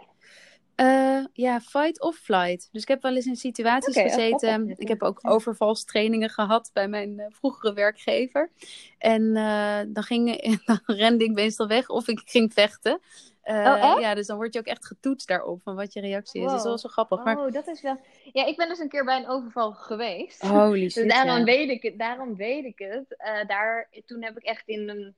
[0.75, 2.69] Uh, ja, fight of flight.
[2.71, 4.73] Dus ik heb wel eens in situaties okay, gezeten.
[4.77, 8.49] Ik heb ook overvalstrainingen gehad bij mijn uh, vroegere werkgever.
[8.97, 12.99] En uh, dan, ging, dan rende ik meestal weg of ik ging vechten.
[13.43, 16.45] oh, ja, dus dan word je ook echt getoetst daarop van wat je reactie is.
[16.45, 16.55] Wow.
[16.55, 17.23] Dat is wel zo grappig.
[17.23, 17.38] Maar...
[17.38, 17.99] Oh, dat is wel.
[18.33, 20.41] Ja, ik ben dus een keer bij een overval geweest.
[20.41, 21.03] Holy shit.
[21.03, 21.43] dus daarom, ja.
[21.43, 23.17] weet ik het, daarom weet ik het.
[23.47, 25.15] daar, toen heb ik echt in een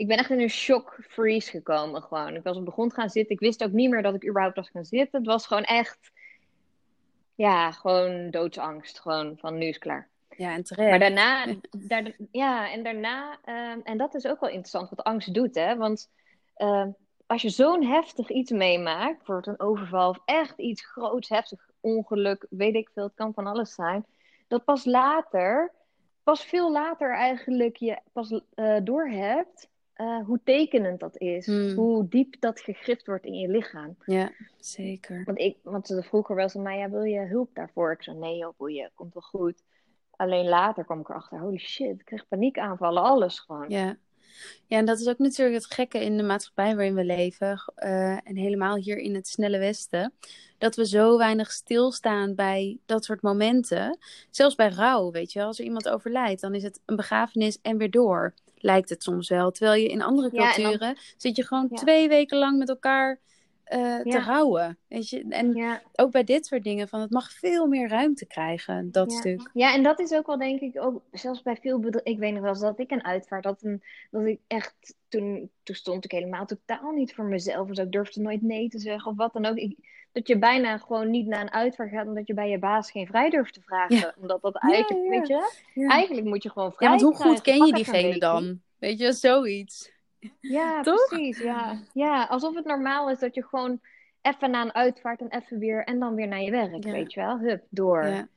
[0.00, 2.34] ik ben echt in een shock freeze gekomen gewoon.
[2.34, 3.34] Ik was op de grond gaan zitten.
[3.34, 5.18] Ik wist ook niet meer dat ik überhaupt was gaan zitten.
[5.18, 6.12] Het was gewoon echt,
[7.34, 9.00] ja, gewoon doodsangst.
[9.00, 10.08] Gewoon van nu is klaar.
[10.36, 10.90] Ja, en terecht.
[10.90, 15.34] Maar daarna, daar, ja, en daarna, ehm, en dat is ook wel interessant wat angst
[15.34, 15.76] doet, hè?
[15.76, 16.10] Want
[16.54, 16.90] ehm,
[17.26, 22.46] als je zo'n heftig iets meemaakt, bijvoorbeeld een overval of echt iets groots, heftig ongeluk,
[22.50, 24.06] weet ik veel, het kan van alles zijn,
[24.48, 25.72] dat pas later,
[26.22, 29.69] pas veel later eigenlijk je pas uh, doorhebt
[30.00, 31.46] uh, hoe tekenend dat is.
[31.46, 31.74] Hmm.
[31.74, 33.96] Hoe diep dat gegrift wordt in je lichaam.
[34.06, 35.22] Ja, zeker.
[35.24, 37.92] Want, ik, want ze vroeger wel zo, maar ja, wil je hulp daarvoor?
[37.92, 39.62] Ik zei, nee joh, boeien, komt wel goed.
[40.10, 43.68] Alleen later kwam ik erachter, holy shit, ik kreeg paniekaanvallen, alles gewoon.
[43.68, 43.96] Ja.
[44.66, 47.62] Ja, en dat is ook natuurlijk het gekke in de maatschappij waarin we leven.
[47.74, 50.12] eh, en helemaal hier in het snelle Westen.
[50.58, 53.98] Dat we zo weinig stilstaan bij dat soort momenten.
[54.30, 55.48] Zelfs bij rouw, weet je wel.
[55.48, 58.34] Als er iemand overlijdt, dan is het een begrafenis en weer door.
[58.62, 59.50] Lijkt het soms wel.
[59.50, 61.76] Terwijl je in andere Ja, en dan- culturen zit je gewoon Ja.
[61.76, 63.20] twee weken lang met elkaar
[63.70, 64.24] eh, te Ja.
[64.24, 64.78] rouwen.
[64.88, 65.24] Weet je?
[65.28, 69.12] En Ja, ook bij dit soort dingen, van het mag veel meer ruimte krijgen, dat
[69.12, 69.18] Ja.
[69.18, 69.50] stuk.
[69.52, 72.32] ja, en dat is ook wel denk ik ook, zelfs bij veel bedrijven, ik weet
[72.32, 76.04] nog wel eens dat ik een uitvaart had, en dat ik echt, toen, toen stond
[76.04, 79.32] ik helemaal totaal niet voor mezelf, dus ik durfde nooit nee te zeggen of wat
[79.32, 79.56] dan ook.
[79.56, 79.76] Ik,
[80.12, 83.06] dat je bijna gewoon niet naar een uitvaart gaat, omdat je bij je baas geen
[83.06, 84.14] vrij durft te vragen.
[84.20, 85.50] Omdat dat eigenlijk, weet je,
[85.88, 87.34] eigenlijk moet je gewoon vrij ja want hoe krijgen.
[87.36, 88.60] goed ken je diegene dan?
[88.78, 89.92] Weet je, zoiets.
[90.40, 91.08] Ja, Toch?
[91.08, 91.38] precies.
[91.38, 91.78] Ja.
[91.92, 93.80] ja, alsof het normaal is dat je gewoon
[94.22, 96.92] even na een uitvaart en even weer en dan weer naar je werk, Ja.
[96.92, 97.38] weet je wel?
[97.38, 98.06] Hup, door.
[98.06, 98.28] Ja.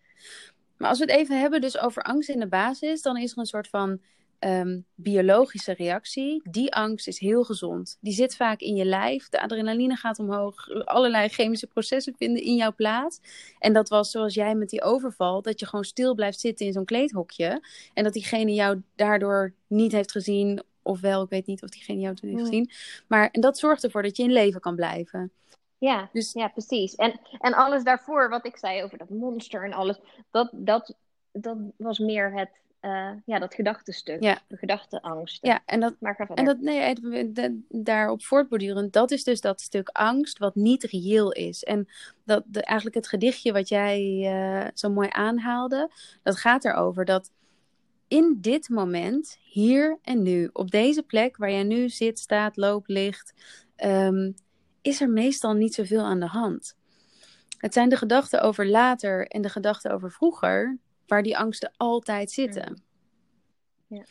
[0.77, 3.37] Maar als we het even hebben dus over angst in de basis, dan is er
[3.37, 3.99] een soort van
[4.39, 6.41] ehm, biologische reactie.
[6.49, 7.97] Die angst is heel gezond.
[8.01, 9.29] Die zit vaak in je lijf.
[9.29, 10.69] De adrenaline gaat omhoog.
[10.85, 13.19] Allerlei chemische processen vinden in jouw plaats.
[13.59, 16.73] En dat was zoals jij met die overval, dat je gewoon stil blijft zitten in
[16.73, 17.63] zo'n kleedhokje.
[17.93, 20.63] En dat diegene jou daardoor niet heeft gezien.
[20.83, 22.69] Of wel, ik weet niet of diegene jou toen heeft gezien.
[23.07, 25.31] Maar en dat zorgt ervoor dat je in leven kan blijven.
[25.77, 26.95] Ja, Dus ja, precies.
[26.95, 29.99] En, en alles daarvoor, wat ik zei over dat monster en alles,
[30.31, 30.95] dat, dat,
[31.31, 34.23] dat was meer het, eh, ja, dat gedachtenstuk.
[34.23, 34.39] Ja.
[34.47, 35.45] De gedachteangst.
[35.45, 36.95] ja, en dat, Maar ga En dat, nee,
[37.69, 41.63] daarop voortbordurend, dat is dus dat stuk angst wat niet reëel is.
[41.63, 41.87] En
[42.23, 45.89] dat de, eigenlijk het gedichtje wat jij eh, zo mooi aanhaalde,
[46.21, 47.31] dat gaat erover dat
[48.13, 52.87] in dit moment, hier en nu, op deze plek waar jij nu zit, staat, loopt,
[52.87, 53.33] ligt,
[53.75, 54.31] ehm,
[54.81, 56.77] is er meestal niet zoveel aan de hand.
[57.57, 62.31] Het zijn de gedachten over later en de gedachten over vroeger, waar die angsten altijd
[62.31, 62.83] zitten.
[63.87, 64.03] Ja.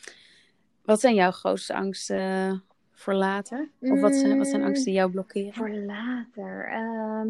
[0.81, 2.53] Wat zijn jouw grootste angsten eh,
[2.91, 3.69] voor later?
[3.79, 5.53] Of wat zijn, wat zijn angsten die jou blokkeren?
[5.53, 6.67] Voor later.
[6.67, 7.27] Ehm,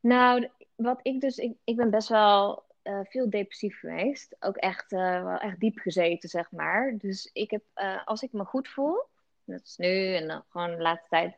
[0.00, 4.36] nou, wat ik dus, ik, ik ben best wel eh, veel depressief geweest.
[4.40, 6.94] Ook echt, eh, wel echt diep gezeten, zeg maar.
[6.98, 9.02] Dus ik heb, eh, als ik me goed voel,
[9.44, 11.34] dat is nu en dan gewoon de laatste tijd,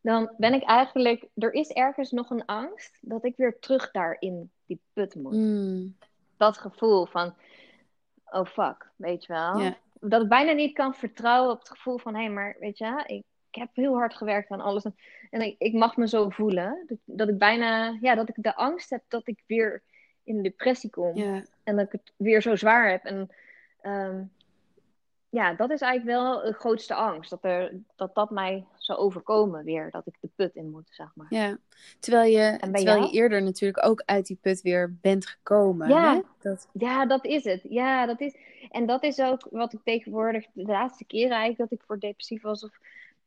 [0.00, 4.16] dan ben ik eigenlijk, er is ergens nog een angst dat ik weer terug daar
[4.18, 5.32] in die put moet.
[5.32, 5.96] Mm,
[6.36, 7.34] Dat gevoel van,
[8.24, 9.74] oh fuck, weet je wel.
[10.00, 13.02] Dat ik bijna niet kan vertrouwen op het gevoel van, hé, hey, maar weet je,
[13.06, 14.84] ik, ik heb heel hard gewerkt aan alles.
[14.84, 14.94] En,
[15.30, 16.84] en ik, ik mag me zo voelen.
[16.86, 19.82] Dat, dat ik bijna, ja, dat ik de angst heb dat ik weer
[20.24, 21.16] in depressie kom.
[21.16, 21.42] ja.
[21.62, 23.04] En dat ik het weer zo zwaar heb.
[23.04, 23.30] En
[23.80, 24.22] ehm,
[25.28, 27.30] ja, dat is eigenlijk wel de grootste angst.
[27.30, 29.90] Dat, er, dat dat mij zou overkomen weer.
[29.90, 31.26] Dat ik de put in moet, zeg maar.
[31.30, 31.58] ja.
[31.98, 35.88] Terwijl, je, terwijl je eerder natuurlijk ook uit die put weer bent gekomen.
[35.88, 36.14] Ja.
[36.14, 36.20] Hè?
[36.38, 37.60] Dat, Ja, dat is het.
[37.68, 38.36] Ja, dat is.
[38.70, 42.42] En dat is ook wat ik tegenwoordig, de laatste keren eigenlijk, dat ik voor depressief
[42.42, 42.78] was of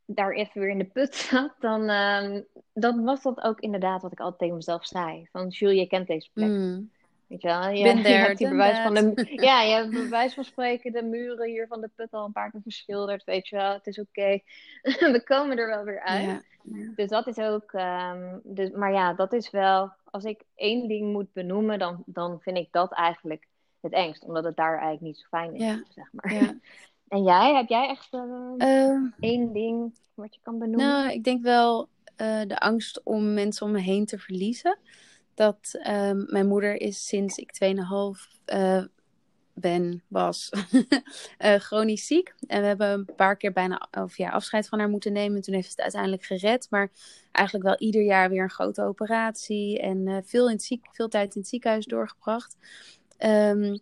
[0.08, 2.41] daar even weer in de put zat, dan, ehm,
[2.74, 5.28] dan was dat ook inderdaad wat ik altijd tegen mezelf zei.
[5.32, 6.50] Van Jules, je kent deze plek.
[6.50, 6.91] mm,
[7.28, 7.70] Weet je wel?
[7.70, 10.43] Je, Been je there, hebt die bewijs van de, ja, je hebt bij wijze van
[10.43, 13.24] spreken de muren hier van de put al een paar keer geschilderd.
[13.24, 14.39] Weet je wel, het is oké.
[14.82, 16.46] We komen er wel weer uit.
[16.96, 21.12] Dus dat is ook, ehm, dus, maar ja, dat is wel, als ik één ding
[21.12, 23.48] moet benoemen, dan, dan vind ik dat eigenlijk
[23.82, 24.24] het engst.
[24.24, 26.34] Omdat het daar eigenlijk niet zo fijn is, zeg maar.
[27.08, 28.13] En jij, heb jij echt
[28.58, 30.86] Ehm, één ding wat je kan benoemen?
[30.86, 34.78] Nou, ik denk wel eh, de angst om mensen om me heen te verliezen.
[35.34, 38.84] Dat ehm, mijn moeder is sinds ik 2,5 eh
[39.60, 40.50] ben, was,
[41.38, 42.36] eh, chronisch ziek.
[42.48, 45.41] En we hebben een paar keer bijna of, ja, afscheid van haar moeten nemen.
[45.41, 46.67] Toen heeft ze het uiteindelijk gered.
[46.70, 46.91] Maar
[47.32, 49.80] eigenlijk wel ieder jaar weer een grote operatie.
[49.80, 52.58] En veel, in het ziek, veel tijd in het ziekenhuis doorgebracht.
[53.17, 53.78] Ehm,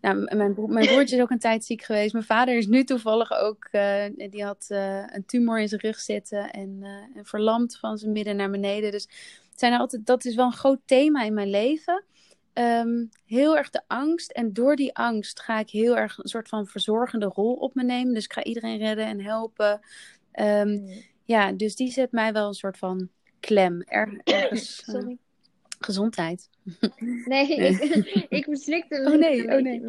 [0.00, 2.12] nou, mijn, mijn broertje is ook een tijd ziek geweest.
[2.12, 3.64] Mijn vader is nu toevallig ook.
[3.70, 6.50] eh, die had eh, een tumor in zijn rug zitten.
[6.50, 6.82] En,
[7.14, 8.90] en verlamd van zijn midden naar beneden.
[8.90, 9.08] Dus
[9.54, 12.04] zijn altijd, dat is wel een groot thema in mijn leven.
[12.52, 14.30] Ehm, heel erg de angst.
[14.30, 17.82] En door die angst ga ik heel erg een soort van verzorgende rol op me
[17.82, 18.14] nemen.
[18.14, 19.80] Dus ik ga iedereen redden en helpen.
[20.32, 20.78] Ehm,
[21.24, 23.08] ja, dus die zet mij wel een soort van
[23.40, 23.82] klem.
[23.82, 25.18] Er, ergens, Sorry.
[25.80, 26.48] Gezondheid.
[27.24, 29.80] Nee, ik, ik verslikte Oh nee, oh nee.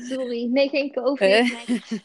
[0.00, 0.44] Sorry.
[0.44, 1.20] Nee, geen COVID.
[1.20, 1.50] Eh.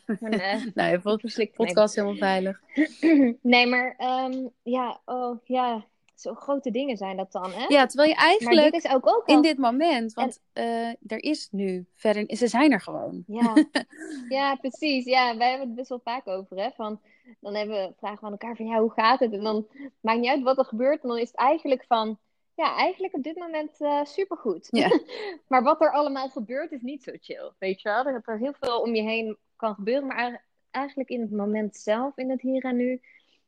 [0.19, 2.61] Nee, nee, Nou, je pod- verslikte me podcast helemaal veilig.
[3.41, 5.85] Nee, maar ehm, ja, oh ja,
[6.15, 7.65] zo grote dingen zijn dat dan, hè?
[7.67, 11.47] Ja, terwijl je eigenlijk dit is ook, ook in dit moment, want eh, er is
[11.51, 13.23] nu verder, ze zijn er gewoon.
[13.27, 13.53] Ja.
[14.37, 15.05] ja, precies.
[15.05, 16.69] Ja, wij hebben het best wel vaak over, hè?
[16.75, 17.01] Van,
[17.39, 19.33] dan hebben we, vragen we aan elkaar van, ja, hoe gaat het?
[19.33, 19.67] En dan
[19.99, 21.01] maakt niet uit wat er gebeurt.
[21.03, 22.17] En dan is het eigenlijk van,
[22.57, 24.67] ja, eigenlijk op dit moment eh supergoed.
[24.71, 24.99] Ja.
[25.47, 28.03] maar wat er allemaal gebeurt is niet zo chill, weet je wel?
[28.03, 30.07] Dat er heel veel om je heen kan gebeuren.
[30.07, 33.01] Maar eigenlijk- in het moment zelf, in het hier en nu,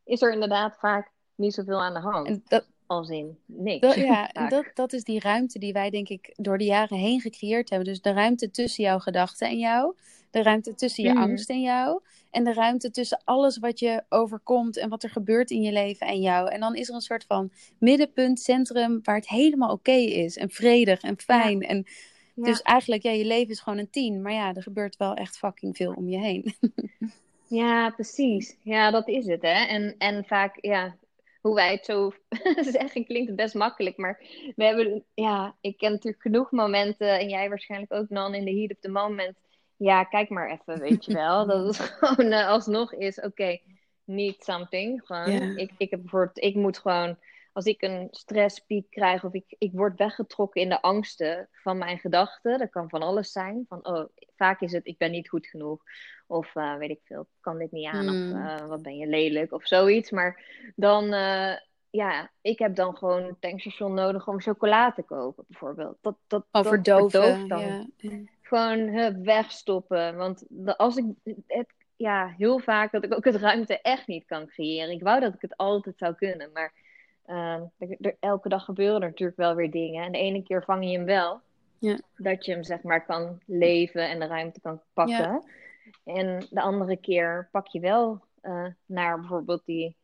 [0.04, 2.28] is er inderdaad vaak niet zoveel aan de hand.
[2.28, 3.80] En dat, Als in niks.
[3.80, 6.98] dat, ja, en dat, dat is die ruimte die wij denk ik door de jaren
[6.98, 7.88] heen gecreëerd hebben.
[7.88, 9.96] Dus de ruimte tussen jouw gedachten en jou,
[10.32, 11.22] de ruimte tussen je Mhm.
[11.22, 15.52] angst en jou, en de ruimte tussen alles wat je overkomt en wat er gebeurt
[15.52, 16.50] in je leven en jou.
[16.50, 20.50] En dan is er een soort van middenpunt, centrum, waar het helemaal oké is en
[20.50, 21.62] vredig en fijn.
[21.62, 21.86] En
[22.34, 22.46] Ja.
[22.46, 25.38] dus eigenlijk, ja, je leven is gewoon een tien, maar ja, er gebeurt wel echt
[25.38, 26.54] fucking veel om je heen.
[27.48, 28.56] Ja, precies.
[28.64, 29.66] Ja, dat is het, hè.
[29.66, 30.96] En, en vaak, ja,
[31.42, 32.12] hoe wij het zo
[32.76, 33.98] zeggen, klinkt het best makkelijk.
[33.98, 34.22] Maar
[34.56, 38.52] we hebben, ja, ik ken natuurlijk genoeg momenten, en jij waarschijnlijk ook, Nan, in de
[38.60, 39.38] heat of the moment.
[39.80, 41.46] Ja, kijk maar even, weet je wel.
[41.46, 43.60] Dat het gewoon eh, alsnog is, oké,
[44.04, 45.02] need something.
[45.06, 47.18] Gewoon, ik, ik heb bijvoorbeeld, ik moet gewoon,
[47.54, 52.00] als ik een stresspiek krijg, of ik, ik word weggetrokken in de angsten van mijn
[52.00, 52.60] gedachten.
[52.60, 53.66] Dat kan van alles zijn.
[53.68, 55.84] Van, oh, vaak is het, ik ben niet goed genoeg.
[56.28, 58.08] Of eh, weet ik veel, kan dit niet aan.
[58.08, 58.32] Hmm.
[58.32, 60.12] Of eh, wat ben je lelijk of zoiets.
[60.12, 60.44] Maar
[60.76, 61.06] dan,
[61.90, 65.98] ja, ik heb dan gewoon een tankstation nodig om chocola te kopen, bijvoorbeeld.
[66.02, 67.92] Dat, dat, Al dat verdooft dan.
[68.50, 70.16] Gewoon hup, wegstoppen.
[70.18, 71.06] Want de- als ik
[71.48, 74.94] het, ja, heel vaak dat ik ook het ruimte echt niet kan creëren.
[74.94, 76.50] Ik wou dat ik het altijd zou kunnen.
[76.54, 76.74] Maar
[77.26, 80.04] eh, er, er- elke dag gebeuren er natuurlijk wel weer dingen.
[80.06, 81.42] En de ene keer vang je hem wel.
[81.80, 82.00] Ja.
[82.18, 85.16] Dat je hem zeg maar kan leven en de ruimte kan pakken.
[85.16, 85.42] Ja.
[86.04, 89.96] En de andere keer pak je wel eh, naar bijvoorbeeld die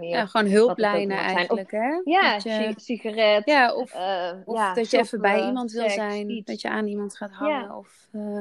[0.00, 2.00] Ja, gewoon hulplijnen eigenlijk, hè?
[2.04, 3.46] ja, Dat je- si- sigaret.
[3.46, 6.46] ja, of, eh, of ja, dat je even bij iemand wil seks, zijn, iets.
[6.46, 7.60] dat je aan iemand gaat hangen.
[7.60, 7.76] Ja.
[7.76, 8.40] Of, eh,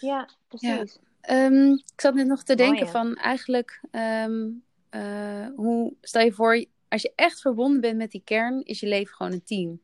[0.00, 0.98] Ja, precies.
[1.20, 2.90] Ehm, ik zat net nog te denken ja.
[2.90, 4.48] van eigenlijk, ehm,
[4.90, 8.86] eh, hoe, stel je voor, als je echt verbonden bent met die kern, is je
[8.86, 9.80] leven gewoon een team.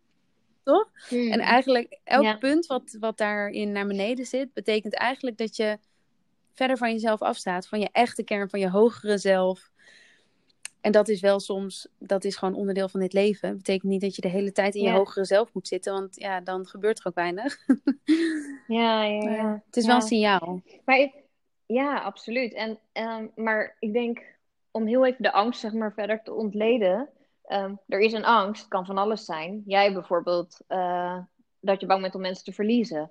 [0.63, 0.89] Toch?
[1.09, 1.31] Hmm.
[1.33, 2.37] En eigenlijk elk Ja.
[2.37, 5.79] punt wat, wat daarin naar beneden zit, betekent eigenlijk dat je
[6.53, 9.71] verder van jezelf afstaat, van je echte kern, van je hogere zelf.
[10.87, 13.49] En dat is wel soms, dat is gewoon onderdeel van dit leven.
[13.49, 14.95] Het betekent niet dat je de hele tijd in je Ja.
[14.97, 17.59] hogere zelf moet zitten, want ja, dan gebeurt er ook weinig.
[18.67, 19.63] Ja, ja, ja.
[19.67, 20.61] het is wel een signaal.
[20.85, 21.15] Maar ik-
[21.67, 22.55] ja, absoluut.
[22.55, 24.23] En, ehm, maar ik denk,
[24.71, 27.09] om heel even de angst zeg maar, verder te ontleden.
[27.45, 29.63] ehm, er is een angst, het kan van alles zijn.
[29.67, 31.19] Jij bijvoorbeeld, eh,
[31.61, 33.11] dat je bang bent om mensen te verliezen.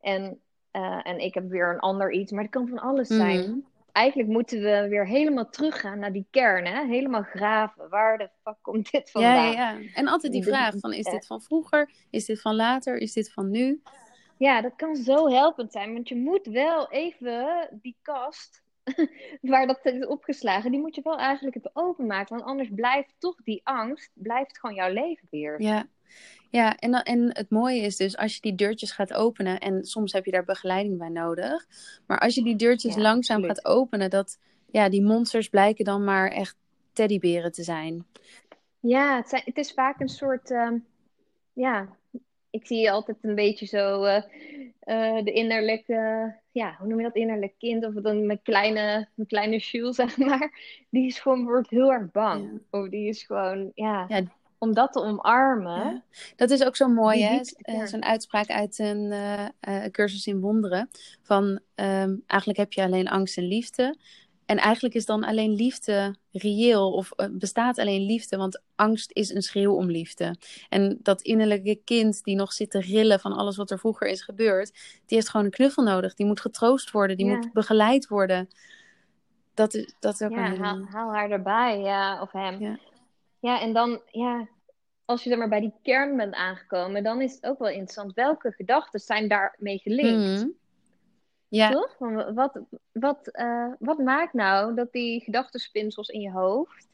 [0.00, 3.40] En, eh, en ik heb weer een ander iets, maar het kan van alles zijn.
[3.40, 3.58] Mhm.
[3.94, 6.86] Eigenlijk moeten we weer helemaal teruggaan naar die kern, hè?
[6.86, 7.88] Helemaal graven.
[7.88, 9.52] Waar de fuck komt dit vandaan?
[9.52, 9.78] ja, ja.
[9.94, 11.90] En altijd die vraag van, is dit van vroeger?
[12.10, 12.96] Is dit van later?
[12.96, 13.82] Is dit van nu?
[14.36, 18.62] Ja, dat kan zo helpend zijn, want je moet wel even die kast
[19.40, 23.36] waar dat is opgeslagen, die moet je wel eigenlijk even openmaken, want anders blijft toch
[23.44, 25.62] die angst, blijft gewoon jouw leven weer.
[25.62, 25.86] Ja,
[26.54, 30.12] ja en, en het mooie is dus als je die deurtjes gaat openen, en soms
[30.12, 31.66] heb je daar begeleiding bij nodig,
[32.06, 33.60] maar als je die deurtjes Ja, langzaam absoluut.
[33.64, 34.38] gaat openen, dat
[34.70, 36.56] ja, die monsters blijken dan maar echt
[36.92, 38.06] teddyberen te zijn.
[38.80, 40.78] Ja, het, zijn, het is vaak een soort, ehm,
[41.52, 41.88] ja,
[42.50, 44.22] ik zie je altijd een beetje zo eh,
[44.80, 49.28] eh, de innerlijke, ja, hoe noem je dat, innerlijk kind, of dan mijn kleine, mijn
[49.28, 50.50] kleine Jules, zeg maar,
[50.90, 52.60] die is gewoon, wordt heel erg bang.
[52.70, 54.22] Of die is gewoon, ja, Ja.
[54.64, 55.84] Om dat te omarmen.
[55.92, 56.02] Ja.
[56.36, 57.40] Dat is ook zo mooi, hè?
[57.56, 57.84] Eh.
[57.84, 60.88] Zo'n uitspraak uit een eh, eh, cursus in wonderen.
[61.22, 63.96] Van ehm, eigenlijk heb je alleen angst en liefde.
[64.46, 69.42] En eigenlijk is dan alleen liefde reëel of bestaat alleen liefde, want angst is een
[69.42, 70.36] schreeuw om liefde.
[70.68, 74.22] En dat innerlijke kind die nog zit te rillen van alles wat er vroeger is
[74.22, 74.72] gebeurd,
[75.06, 76.14] die heeft gewoon een knuffel nodig.
[76.14, 77.36] Die moet getroost worden, die Ja.
[77.36, 78.48] moet begeleid worden.
[79.54, 82.60] Dat is, dat is ook een Ja, hele haal, haal haar erbij, ja, of hem.
[82.60, 82.78] Ja.
[83.40, 84.48] Ja, en dan, ja,
[85.04, 88.14] als je er maar bij die kern bent aangekomen, dan is het ook wel interessant.
[88.14, 90.40] Welke gedachten zijn daarmee gelinkt?
[90.40, 90.48] Mhm.
[91.48, 91.96] Ja, Toch?
[92.34, 92.60] Wat,
[92.92, 96.88] wat, eh, wat maakt nou dat die gedachtenspinsels in je hoofd,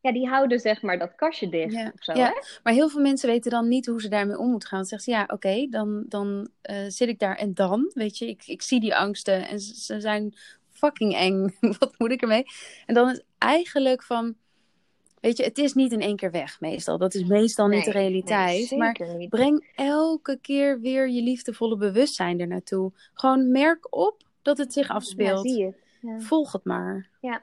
[0.00, 2.26] ja, die houden zeg maar dat kastje dicht Ja, of zo, ja.
[2.26, 2.32] hè?
[2.62, 4.78] Maar heel veel mensen weten dan niet hoe ze daarmee om moeten gaan.
[4.78, 8.28] Dan zeggen ze, ja, oké, dan, dan eh, zit ik daar en dan, weet je,
[8.28, 10.34] ik, ik zie die angsten en ze, ze zijn
[10.70, 11.56] fucking eng.
[11.78, 12.44] Wat moet ik ermee?
[12.86, 14.36] En dan is eigenlijk van,
[15.22, 16.98] weet je, het is niet in één keer weg meestal.
[16.98, 18.66] Dat is meestal niet de Nee, nee, realiteit.
[18.66, 18.78] zeker
[19.16, 22.92] maar breng elke keer weer je liefdevolle bewustzijn er naartoe.
[23.14, 25.50] Gewoon merk op dat het zich Ja, afspeelt.
[25.50, 25.76] zie het.
[26.00, 26.20] Ja.
[26.20, 27.08] Volg het maar.
[27.20, 27.42] Ja.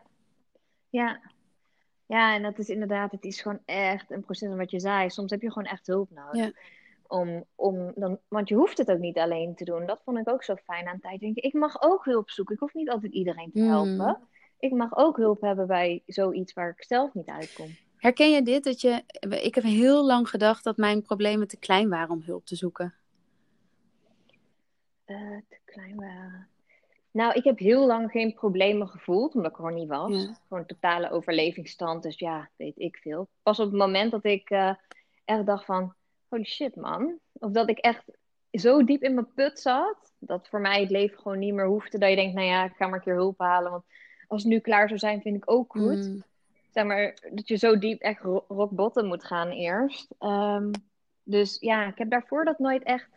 [0.90, 1.20] Ja.
[2.06, 4.50] Ja, en dat is inderdaad, het is gewoon echt een proces.
[4.50, 6.46] En wat je zei, soms heb je gewoon echt hulp nodig.
[6.46, 6.52] Ja.
[7.08, 9.86] Om, om dan, want je hoeft het ook niet alleen te doen.
[9.86, 11.20] Dat vond ik ook zo fijn aan tijd.
[11.20, 12.54] Denk ik, ik mag ook hulp zoeken.
[12.56, 13.70] Ik hoef niet altijd iedereen te Hmm.
[13.70, 14.18] helpen.
[14.60, 17.68] Ik mag ook hulp hebben bij zoiets waar ik zelf niet uitkom.
[17.98, 18.64] Herken je dit?
[18.64, 19.04] Dat je,
[19.42, 22.94] ik heb heel lang gedacht dat mijn problemen te klein waren om hulp te zoeken.
[25.06, 26.48] Eh, te klein waren.
[27.12, 30.24] Nou, ik heb heel lang geen problemen gevoeld, omdat ik er gewoon niet was.
[30.24, 30.38] Ja.
[30.48, 33.28] Gewoon totale overlevingsstand, dus ja, weet ik veel.
[33.44, 34.74] Pas op het moment dat ik eh,
[35.26, 35.94] echt dacht van,
[36.28, 37.20] holy shit man.
[37.34, 38.04] Of dat ik echt
[38.52, 41.98] zo diep in mijn put zat, dat voor mij het leven gewoon niet meer hoefde.
[41.98, 43.84] Dat je denkt, nou ja, ik ga maar een keer hulp halen, want
[44.30, 46.08] als het nu klaar zou zijn, vind ik ook goed.
[46.08, 46.24] Mm.
[46.74, 50.08] Zeg maar, dat je zo diep echt ro- rock bottom moet gaan eerst.
[50.20, 50.72] Ehm,
[51.24, 53.10] dus ja, ik heb daarvoor dat nooit echt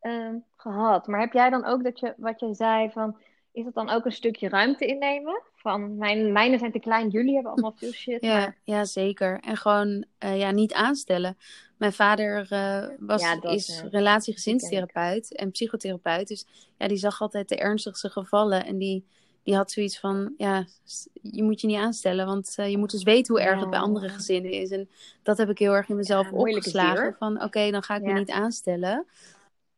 [0.00, 1.06] ehm, gehad.
[1.06, 3.16] Maar heb jij dan ook dat je, wat jij zei van,
[3.52, 5.42] is dat dan ook een stukje ruimte innemen?
[5.54, 8.24] Van, mijn, mijne zijn te klein, jullie hebben allemaal veel shit.
[8.24, 9.40] Ja, maar ja, zeker.
[9.40, 11.36] En gewoon eh, ja, niet aanstellen.
[11.76, 16.28] Mijn vader eh, was, Ja, dat, is eh, relatiegezinstherapeut en psychotherapeut.
[16.28, 16.46] Dus
[16.78, 18.64] ja, die zag altijd de ernstigste gevallen.
[18.64, 19.04] En die,
[19.48, 20.66] die had zoiets van, ja,
[21.12, 22.26] je moet je niet aanstellen.
[22.26, 24.70] Want eh, je moet dus weten hoe erg het bij andere gezinnen is.
[24.70, 24.88] En
[25.22, 27.14] dat heb ik heel erg in mezelf Ja, opgeslagen.
[27.18, 29.06] Van, oké, dan ga ik me niet aanstellen.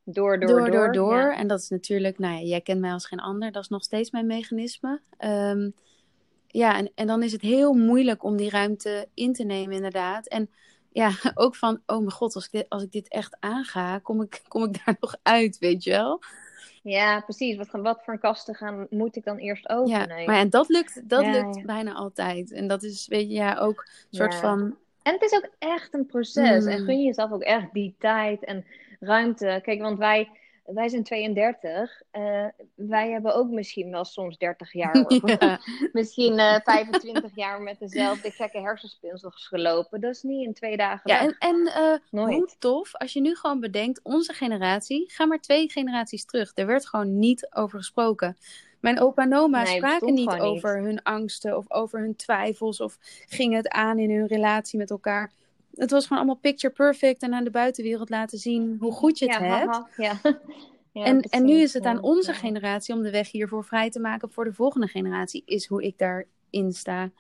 [0.05, 1.33] door, door, door, door.
[1.33, 3.53] En dat is natuurlijk, nou ja, jij kent mij als geen ander.
[3.53, 5.01] Dat is nog steeds mijn mechanisme.
[5.17, 5.71] Ehm,
[6.47, 10.27] ja, en, en dan is het heel moeilijk om die ruimte in te nemen, inderdaad.
[10.27, 10.51] En
[10.93, 14.23] ja, ook van, oh mijn god, als ik dit, als ik dit echt aanga, kom
[14.23, 16.21] ik, kom ik daar nog uit, weet je wel?
[16.83, 17.57] Ja, precies.
[17.57, 20.25] Wat, wat voor kasten gaan moet ik dan eerst Ja, openen?
[20.25, 21.63] maar en dat lukt, dat Ja, lukt ja.
[21.65, 22.53] bijna altijd.
[22.53, 23.79] En dat is, weet je, ja, ook
[24.11, 24.39] een soort Ja.
[24.41, 26.65] van, En het is ook echt een proces.
[26.65, 26.71] Mm.
[26.71, 28.65] En gun jezelf ook echt die tijd en
[29.01, 29.61] ruimte.
[29.63, 30.29] Kijk, want wij,
[30.75, 32.03] wij zijn 32.
[32.11, 34.99] eh, wij hebben ook misschien wel soms 30 jaar.
[35.41, 35.61] Ja,
[35.93, 40.01] misschien eh 25 jaar met dezelfde gekke hersenspinsels gelopen.
[40.01, 41.11] Dat is niet in twee dagen.
[41.11, 41.39] ja weg.
[41.39, 41.67] en, en
[42.11, 46.53] eh, hoe tof, als je nu gewoon bedenkt, onze generatie, ga maar twee generaties terug.
[46.55, 48.37] Er werd gewoon niet over gesproken.
[48.81, 50.41] Mijn opa en oma Nee, spraken niet.
[50.41, 54.91] over hun angsten of over hun twijfels of gingen het aan in hun relatie met
[54.91, 55.31] elkaar.
[55.75, 59.25] Het was gewoon allemaal picture perfect en aan de buitenwereld laten zien hoe goed je
[59.25, 59.67] het ja, hebt.
[59.67, 60.21] haha, ja.
[60.93, 64.01] Ja, en, en nu is het aan onze generatie om de weg hiervoor vrij te
[64.01, 67.11] maken voor de volgende generatie, is hoe ik daarin sta.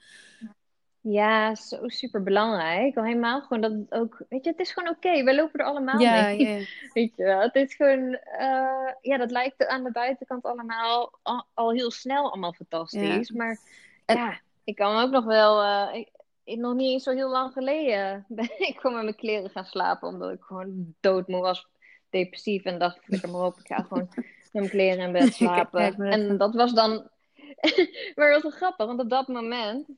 [1.00, 2.96] Ja, zo super belangrijk.
[2.96, 5.24] Al helemaal gewoon dat het ook, weet je, het is gewoon oké.
[5.24, 6.68] We lopen er allemaal Ja, mee.
[6.94, 11.46] Weet je wel, het is gewoon, eh, ja, dat lijkt aan de buitenkant allemaal al,
[11.54, 13.30] al heel snel allemaal fantastisch.
[13.30, 13.58] Maar
[14.04, 16.10] En- ja, ik kan ook nog wel, eh, ik-
[16.58, 20.08] nog niet eens zo heel lang geleden ben ik gewoon met mijn kleren gaan slapen,
[20.08, 21.66] omdat ik gewoon doodmoe was,
[22.10, 25.94] depressief en dacht, flikker maar op, ik ga gewoon met mijn kleren in bed slapen.
[25.96, 27.08] En dat was dan,
[28.14, 29.88] maar dat was wel grappig, want op dat moment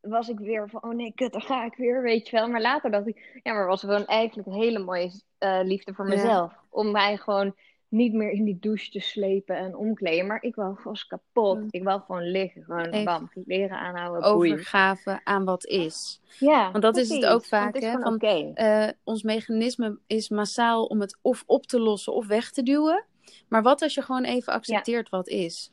[0.00, 2.48] was ik weer van, oh nee, kut, daar ga ik weer, weet je wel.
[2.48, 6.08] Maar later dacht ik, ja, maar was gewoon eigenlijk een hele mooie eh, liefde voor
[6.08, 6.14] Ja.
[6.14, 6.52] mezelf.
[6.70, 7.54] Om mij gewoon
[7.94, 10.26] niet meer in die douche te slepen en omkleden.
[10.26, 11.58] Maar ik wou was kapot.
[11.70, 12.64] Ik wou gewoon liggen.
[12.64, 14.52] Gewoon bam, leren aanhouden, boeien.
[14.52, 16.20] Overgave aan wat is.
[16.38, 18.18] Ja, Want dat is het ook vaak, Het hè, van-.
[18.18, 23.04] Eh, ons mechanisme is massaal om het of op te lossen of weg te duwen.
[23.48, 25.72] Maar wat als je gewoon even accepteert wat is?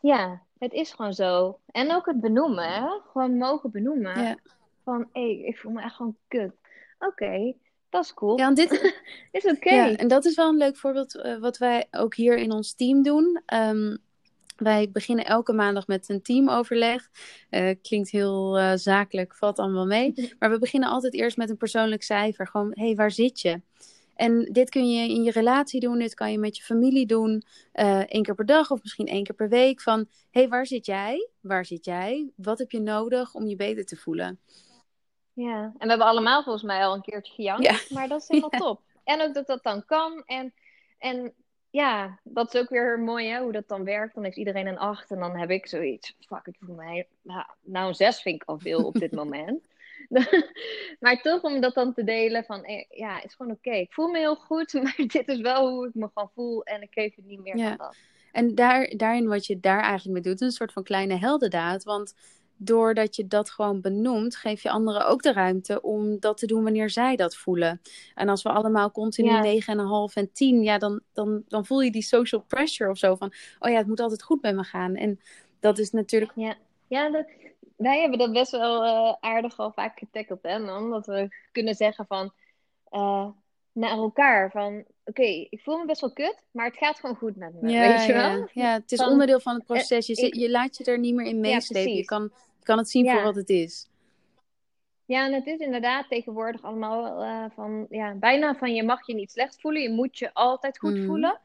[0.00, 1.58] Ja, het is gewoon zo.
[1.66, 2.86] En ook het benoemen, hè.
[3.12, 4.22] Gewoon mogen benoemen.
[4.22, 4.36] Ja.
[4.84, 6.52] Van, hé, ik voel me echt gewoon kut.
[6.98, 7.54] Oké,
[7.94, 8.38] dat is cool.
[8.38, 8.94] Ja, want dit,
[9.32, 9.74] Is oké.
[9.74, 12.74] ja, en dat is wel een leuk voorbeeld eh, wat wij ook hier in ons
[12.74, 13.42] team doen.
[13.46, 13.96] Ehm,
[14.56, 17.10] wij beginnen elke maandag met een teamoverleg.
[17.50, 20.14] Eh, klinkt heel eh, zakelijk, valt allemaal mee.
[20.38, 22.46] Maar we beginnen altijd eerst met een persoonlijk cijfer.
[22.46, 23.60] Gewoon, hé, hey, waar zit je?
[24.14, 27.42] En dit kun je in je relatie doen, dit kan je met je familie doen.
[27.72, 29.80] eh één keer per dag of misschien één keer per week.
[29.80, 29.98] Van,
[30.30, 31.28] hé, hey, waar zit jij?
[31.40, 32.30] Waar zit jij?
[32.36, 34.38] Wat heb je nodig om je beter te voelen?
[35.34, 37.94] Ja, en we hebben allemaal volgens mij al een keertje gejankt, Ja.
[37.94, 38.58] maar dat is helemaal Ja.
[38.58, 38.80] top.
[39.04, 40.22] En ook dat dat dan kan.
[40.26, 40.52] En,
[40.98, 41.32] en
[41.70, 44.14] ja, dat is ook weer mooi hè, hoe dat dan werkt.
[44.14, 46.16] Dan heeft iedereen een 8 en dan heb ik zoiets.
[46.26, 47.06] Fuck, ik voel mij.
[47.22, 49.66] Nou, nou een 6 vind ik al veel op dit moment.
[51.00, 53.70] maar toch om dat dan te delen van eh, ja, het is gewoon oké.
[53.70, 56.82] Ik voel me heel goed, maar dit is wel hoe ik me gewoon voel en
[56.82, 57.68] ik geef het niet meer Ja.
[57.68, 57.96] van dat.
[58.32, 61.84] En daar, daarin wat je daar eigenlijk mee doet, een soort van kleine heldendaad.
[61.84, 62.14] Want
[62.64, 66.62] doordat je dat gewoon benoemt, geef je anderen ook de ruimte om dat te doen
[66.62, 67.80] wanneer zij dat voelen.
[68.14, 69.42] En als we allemaal continu Ja.
[70.08, 73.32] 9,5 en 10, ja, dan, dan, dan voel je die social pressure of zo van,
[73.58, 74.94] oh ja, het moet altijd goed bij me gaan.
[74.94, 75.20] En
[75.60, 76.32] dat is natuurlijk,
[76.86, 77.26] Ja, dat,
[77.76, 80.90] wij hebben dat best wel uh, aardig al vaak getackled, hè, man.
[80.90, 82.32] Dat we kunnen zeggen van,
[82.90, 83.26] uh,
[83.72, 87.36] naar elkaar van, oké, ik voel me best wel kut, maar het gaat gewoon goed
[87.36, 88.30] met me, ja, weet je wel?
[88.30, 90.06] Ja, ja het is onderdeel van het proces.
[90.06, 91.94] Je, ik, je laat je er niet meer in meeslepen.
[91.94, 92.30] je, kan,
[92.64, 93.88] kan het zien voor wat het is.
[95.06, 99.14] Ja, en het is inderdaad tegenwoordig allemaal uh, van, ja, bijna van je mag je
[99.14, 99.82] niet slecht voelen.
[99.82, 101.06] Je moet je altijd goed mm.
[101.06, 101.40] voelen.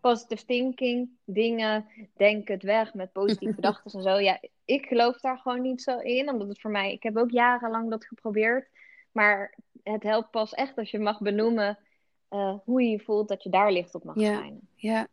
[0.00, 4.18] Positive thinking, dingen, denk het weg met positieve gedachten en zo.
[4.18, 7.30] Ja, ik geloof daar gewoon niet zo in, omdat het voor mij, ik heb ook
[7.30, 8.68] jarenlang dat geprobeerd.
[9.12, 11.78] Maar het helpt pas echt als je mag benoemen
[12.30, 14.68] uh, hoe je je voelt, dat je daar licht op mag ja, schijnen.
[14.74, 15.06] Ja,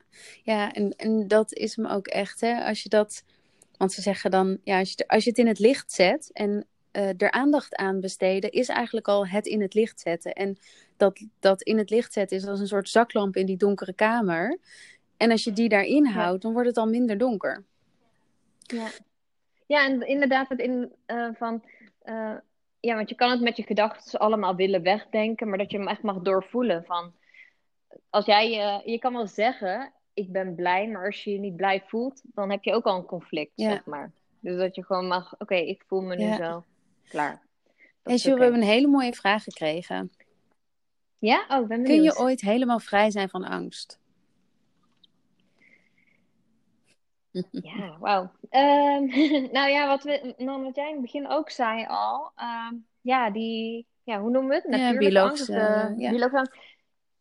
[0.43, 2.66] ja en, en dat is me ook echt, hè.
[2.66, 3.24] Als je dat,
[3.80, 6.67] want ze zeggen dan, ja, als je, als je het in het licht zet en
[6.91, 10.34] uh, er aandacht aan besteden, is eigenlijk al het in het licht zetten.
[10.34, 10.57] En
[10.97, 14.57] dat, dat in het licht zetten is als een soort zaklamp in die donkere kamer.
[15.17, 17.63] En als je die daarin houdt, dan wordt het al minder donker.
[18.59, 18.88] Ja,
[19.65, 21.63] ja en inderdaad, het in uh, van.
[22.05, 22.36] Uh,
[22.80, 25.88] ja, want je kan het met je gedachten allemaal willen wegdenken, maar dat je hem
[25.88, 26.84] echt mag doorvoelen.
[26.84, 27.13] Van,
[28.09, 28.49] als jij,
[28.86, 32.49] je kan wel zeggen, ik ben blij, maar als je je niet blij voelt, dan
[32.49, 33.70] heb je ook al een conflict, ja.
[33.70, 34.11] zeg maar.
[34.39, 36.36] Dus dat je gewoon mag, oké, okay, ik voel me nu ja.
[36.36, 36.63] zo
[37.09, 37.41] klaar.
[38.03, 40.11] En Jules, we hebben een hele mooie vraag gekregen.
[41.17, 41.45] Ja?
[41.49, 43.99] Oh, ben Kun je ooit helemaal vrij zijn van angst?
[47.51, 48.32] Ja, wauw.
[48.51, 49.07] Um,
[49.57, 52.32] nou ja, wat, we, nou, wat jij in het begin ook zei al.
[52.72, 54.67] Um, ja, die, ja, hoe noemen we het?
[54.67, 55.49] Natuurlijke ja, angst.
[55.49, 56.47] Uh, ja.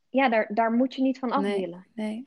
[0.08, 2.24] ja, daar, daar moet je niet van af nee, nee.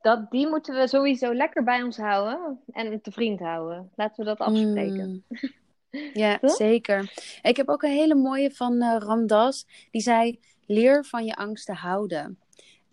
[0.00, 3.90] Dat, die moeten we sowieso lekker bij ons houden en te vriend houden.
[3.96, 5.24] Laten we dat afspreken.
[5.28, 5.38] Mm.
[6.12, 7.12] Ja, zeker.
[7.42, 9.66] Ik heb ook een hele mooie van uh, Ramdas.
[9.90, 12.38] Die zei: leer van je angsten houden.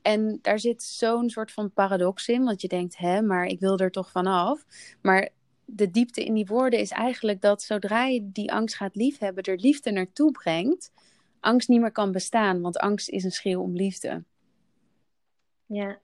[0.01, 3.77] En daar zit zo'n soort van paradox in, want je denkt, hè, maar ik wil
[3.77, 4.65] er toch vanaf.
[5.01, 5.29] Maar
[5.65, 9.57] de diepte in die woorden is eigenlijk dat zodra je die angst gaat liefhebben, er
[9.57, 10.91] liefde naartoe brengt,
[11.39, 14.23] angst niet meer kan bestaan, want angst is een schreeuw om liefde.
[15.65, 15.99] Ja,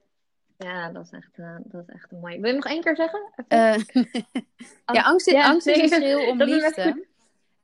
[0.62, 2.40] ja, dat is echt, uh, dat is echt een mooie.
[2.40, 3.32] Wil je nog één keer zeggen?
[3.48, 4.04] Uh,
[4.96, 7.10] ja, angst, ja, angst is een schreeuw om liefde.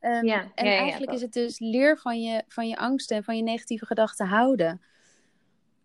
[0.00, 3.24] Um, ja, en ja, eigenlijk is het dus leer van je, van je angsten en
[3.24, 4.80] van je negatieve gedachten houden.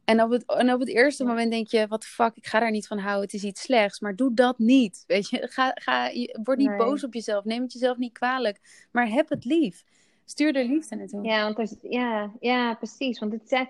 [0.05, 2.71] En op het, en op het eerste moment denk je, wat fuck, ik ga daar
[2.71, 3.99] niet van houden, het is iets slechts.
[3.99, 5.47] Maar doe dat niet, weet je.
[5.47, 6.11] Ga, ga,
[6.43, 8.87] word niet boos op jezelf, neem het jezelf niet kwalijk.
[8.91, 9.83] Maar heb het lief.
[10.25, 11.23] Stuur er liefde naartoe.
[11.23, 13.19] Ja, want er, ja, ja, precies.
[13.19, 13.69] Want het zijn,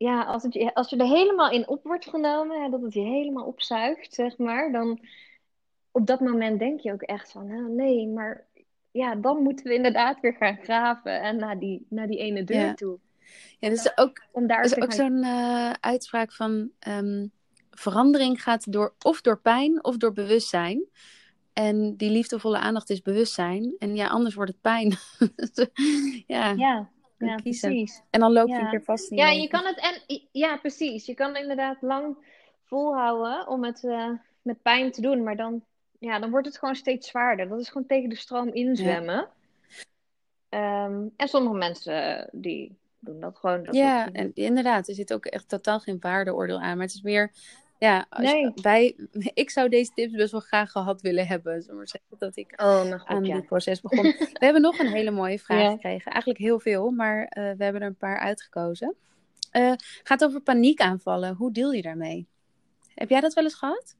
[0.00, 3.00] ja, als, het, als je er helemaal in op wordt genomen, hè, dat het je
[3.00, 5.00] helemaal opzuigt, zeg maar, dan
[5.90, 8.46] op dat moment denk je ook echt van, nou, nee, maar
[8.90, 12.60] ja, dan moeten we inderdaad weer gaan graven en naar die, naar die ene deur
[12.60, 12.74] ja.
[12.74, 12.98] toe.
[13.58, 17.30] Ja, dat is ook, Om daar is ook zo'n uh, uitspraak van um,
[17.70, 20.84] verandering gaat door, of door pijn of door bewustzijn.
[21.52, 23.74] En die liefdevolle aandacht is bewustzijn.
[23.78, 24.94] En ja, anders wordt het pijn.
[26.26, 26.50] ja.
[26.50, 26.90] ja.
[27.28, 28.02] Ja, precies.
[28.10, 31.06] En dan loop je een keer vast Ja, je kan het en ja, precies.
[31.06, 32.16] Je kan inderdaad lang
[32.64, 34.10] volhouden om het uh,
[34.42, 35.64] met pijn te doen, maar dan,
[35.98, 37.48] ja, dan wordt het gewoon steeds zwaarder.
[37.48, 39.28] Dat is gewoon tegen de stroom inzwemmen.
[40.50, 40.84] Ja.
[40.84, 43.64] Um, en sommige mensen die doen dat gewoon.
[43.64, 46.76] Dat ja, en inderdaad, er zit ook echt totaal geen waardeoordeel aan.
[46.76, 47.32] Maar het is meer,
[47.80, 48.52] ja, nee.
[48.54, 48.96] wij,
[49.34, 51.62] ik zou deze tips best wel graag gehad willen hebben.
[51.62, 53.34] Zomaar zeggen dat ik oh, goed, aan ja.
[53.34, 54.02] dit proces begon.
[54.38, 55.70] we hebben nog een hele mooie vraag ja.
[55.70, 56.12] gekregen.
[56.12, 58.94] Eigenlijk heel veel, maar uh, we hebben er een paar uitgekozen.
[59.52, 59.72] Uh,
[60.02, 61.34] gaat over paniekaanvallen.
[61.34, 62.28] Hoe deel je daarmee?
[62.94, 63.96] Heb jij dat wel eens gehad?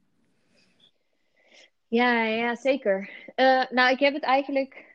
[1.87, 3.09] Ja, ja zeker.
[3.35, 4.85] Uh, nou, ik heb het eigenlijk.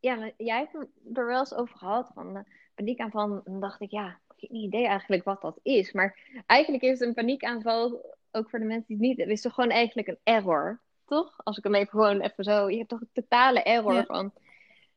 [0.00, 2.10] Ja, jij hebt er wel eens over gehad.
[2.14, 5.92] Van, paniekaanval, dan dacht ik, ja, ik heb geen idee eigenlijk wat dat is.
[5.92, 9.54] Maar eigenlijk is een paniekaanval, ook voor de mensen die het niet hebben, is toch
[9.54, 11.34] gewoon eigenlijk een error, toch?
[11.36, 14.04] Als ik hem even gewoon even zo, je hebt toch een totale error ja.
[14.04, 14.32] van,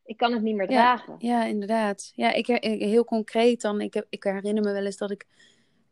[0.06, 1.16] ik kan het niet meer dragen.
[1.20, 2.12] Ja, ja inderdaad.
[2.16, 5.26] Ja, ik, ik, heel concreet dan, ik, heb, ik herinner me wel eens dat ik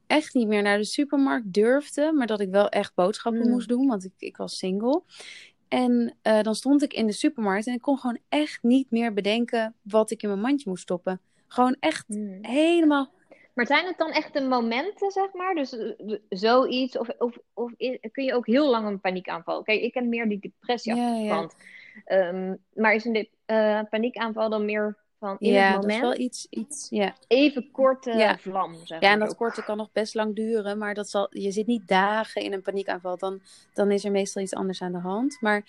[0.07, 3.49] echt niet meer naar de supermarkt durfde, maar dat ik wel echt boodschappen mm.
[3.49, 5.01] moest doen, want ik, ik was single.
[5.67, 9.13] En uh, dan stond ik in de supermarkt en ik kon gewoon echt niet meer
[9.13, 11.21] bedenken wat ik in mijn mandje moest stoppen.
[11.47, 12.37] Gewoon echt hmm.
[12.41, 13.11] helemaal.
[13.53, 15.55] Maar zijn het dan echt de momenten, zeg maar?
[15.55, 16.97] Dus uh, zoiets?
[16.97, 17.71] Of, of, of
[18.11, 19.63] kun je ook heel lang een paniekaanval?
[19.63, 21.49] Kijk, ik ken meer die depressie ja, ja.
[22.07, 25.93] Um, maar is een uh, paniekaanval dan meer van in ja, het moment?
[25.93, 27.15] Ja, dat is wel iets, iets ja.
[27.27, 28.37] Even korte ja.
[28.37, 30.77] vlam, zeg Ja, en dat korte kan nog best lang duren.
[30.77, 33.17] Maar dat zal, je zit niet dagen in een paniekaanval.
[33.17, 33.39] Dan,
[33.73, 35.37] dan is er meestal iets anders aan de hand.
[35.41, 35.63] Maar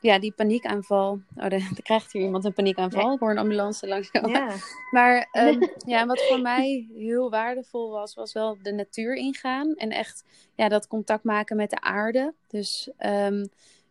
[0.00, 1.20] ja, die paniekaanval.
[1.36, 3.12] Oh, dan krijgt hier iemand een paniekaanval.
[3.12, 4.30] Ik hoor een ambulance langskomen.
[4.30, 4.54] Ja.
[4.90, 9.74] Maar um, ja, wat voor mij heel waardevol was, was wel de natuur ingaan.
[9.74, 10.24] En echt
[10.54, 12.34] ja, dat contact maken met de aarde.
[12.46, 13.48] Dus um,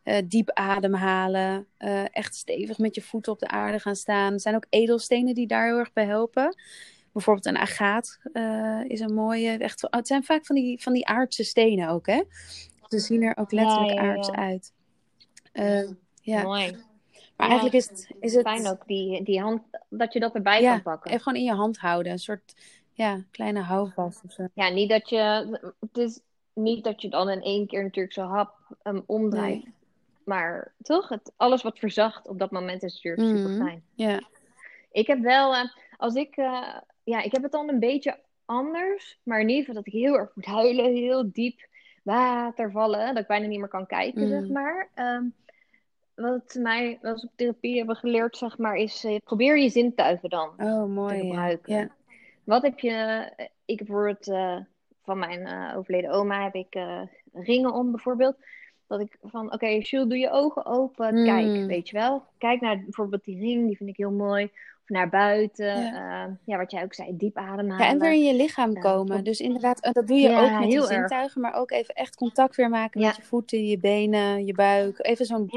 [0.07, 1.67] Uh, diep ademhalen.
[1.79, 4.33] Uh, echt stevig met je voeten op de aarde gaan staan.
[4.33, 6.55] Er zijn ook edelstenen die daar heel erg bij helpen.
[7.13, 9.57] Bijvoorbeeld een agaat uh, is een mooie.
[9.57, 12.23] Echt, het zijn vaak van die, van die aardse stenen ook, hè?
[12.87, 14.73] Ze zien er ook letterlijk ja, ja, aards uit.
[16.21, 16.41] Ja.
[16.43, 16.77] Mooi.
[17.37, 18.47] Maar eigenlijk is het, is het...
[18.47, 21.11] Fijn ook die, die hand, dat je dat erbij ja, kan pakken.
[21.11, 22.11] even gewoon in je hand houden.
[22.11, 22.53] Een soort
[22.93, 24.47] ja, kleine houvast of zo.
[24.53, 25.19] Ja, niet dat je...
[25.79, 26.19] Het is
[26.53, 29.63] niet dat je dan in één keer natuurlijk zo hap um, omdraait.
[29.63, 29.73] Nee.
[30.23, 33.37] Maar toch, het, alles wat verzacht op dat moment is natuurlijk Mhm.
[33.37, 33.83] super fijn.
[33.93, 34.21] Ja.
[34.91, 39.19] Ik heb wel, eh, als ik, eh, ja, ik heb het dan een beetje anders,
[39.23, 41.59] maar in ieder geval dat ik heel erg moet huilen, heel diep
[42.03, 44.29] water vallen, dat ik bijna niet meer kan kijken, Mm.
[44.29, 44.89] zeg maar.
[44.93, 45.23] Ehm,
[46.21, 50.29] wat mij, wat we op therapie hebben geleerd, zeg maar, is eh, probeer je zintuigen
[50.29, 51.19] dan Oh, te mooi.
[51.19, 51.73] Gebruiken.
[51.75, 51.87] Ja.
[52.43, 53.29] Wat heb je,
[53.65, 54.57] ik heb bijvoorbeeld eh,
[55.03, 57.01] van mijn eh, overleden oma heb ik eh,
[57.33, 58.35] ringen om bijvoorbeeld.
[58.87, 61.25] Dat ik van, oké, Jules, doe je ogen open, Mm.
[61.25, 62.23] kijk, weet je wel.
[62.37, 64.43] Kijk naar bijvoorbeeld die ring, die vind ik heel mooi.
[64.83, 65.65] Of naar buiten.
[65.81, 66.25] Ja.
[66.25, 67.85] eh, ja, wat jij ook zei, diep ademhalen.
[67.85, 69.23] Ja, en weer in je lichaam komen.
[69.23, 70.85] Dus inderdaad, eh, dat doe je ook met erg.
[70.85, 75.05] zintuigen, maar ook even echt contact weer maken met je voeten, je benen, je buik.
[75.05, 75.47] Even zo'n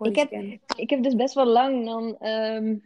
[0.00, 0.30] ik heb,
[0.76, 2.76] ik heb dus best wel lang dan, ehm,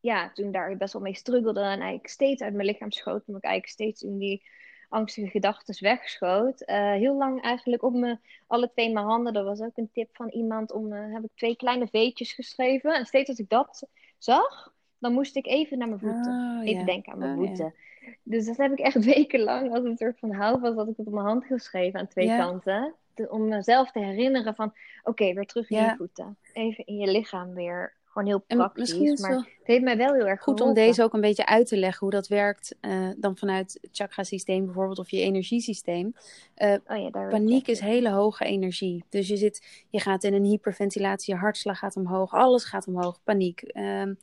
[0.00, 3.42] ja, toen daar best wel mee struggelde en eigenlijk steeds uit mijn lichaam schoot, omdat
[3.42, 4.42] ik eigenlijk steeds in die
[4.88, 6.60] angstige gedachten wegschoot.
[6.60, 10.08] Eh, heel lang eigenlijk op mijn, alle twee mijn handen, dat was ook een tip
[10.12, 12.94] van iemand, om, eh, heb ik twee kleine veetjes geschreven.
[12.94, 13.86] En steeds als ik dat
[14.18, 16.58] zag, dan moest ik even naar mijn voeten.
[16.60, 17.74] Oh, Even denken aan mijn Oh, voeten.
[18.22, 21.12] Dus dat heb ik echt wekenlang als een soort van houvast, had ik het op
[21.12, 22.94] mijn hand geschreven aan twee kanten.
[23.28, 25.90] Om mezelf te herinneren van, oké, weer terug in Ja.
[25.90, 26.36] je voeten.
[26.52, 27.94] Even in je lichaam weer.
[28.04, 28.92] Gewoon heel praktisch.
[28.92, 30.84] het maar het heeft mij wel heel erg goed om geholpen.
[30.84, 34.64] deze ook een beetje uit te leggen, hoe dat werkt eh, dan vanuit het chakra-systeem
[34.64, 36.14] bijvoorbeeld, of je energiesysteem.
[36.56, 39.04] Oh ja, daar Paniek is hele hoge energie.
[39.08, 43.20] Dus je, zit, je gaat in een hyperventilatie, je hartslag gaat omhoog, alles gaat omhoog,
[43.24, 43.62] paniek.
[43.62, 44.14] Ehm,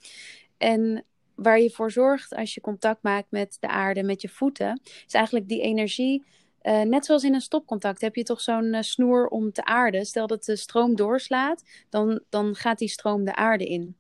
[0.58, 1.04] en
[1.36, 5.14] waar je voor zorgt als je contact maakt met de aarde, met je voeten, is
[5.14, 6.24] eigenlijk die energie.
[6.62, 10.06] Eh, net zoals in een stopcontact heb je toch zo'n eh, snoer om te aarden.
[10.06, 13.96] Stel dat de stroom doorslaat, dan, dan gaat die stroom de aarde in.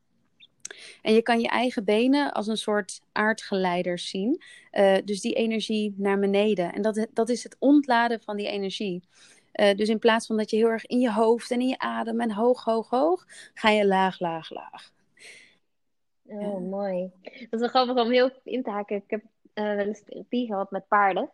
[1.01, 4.41] En je kan je eigen benen als een soort aardgeleiders zien.
[4.71, 6.73] Eh, dus die energie naar beneden.
[6.73, 9.03] En dat, dat is het ontladen van die energie.
[9.51, 12.21] Dus in plaats van dat je heel erg in je hoofd en in je adem
[12.21, 14.91] en hoog, hoog, hoog, ga je laag, laag, laag.
[16.23, 17.11] Oh, mooi.
[17.23, 18.95] Dat is wel grappig om heel in te haken.
[18.95, 19.23] Ik heb
[19.53, 21.29] eh, wel eens therapie gehad met paarden.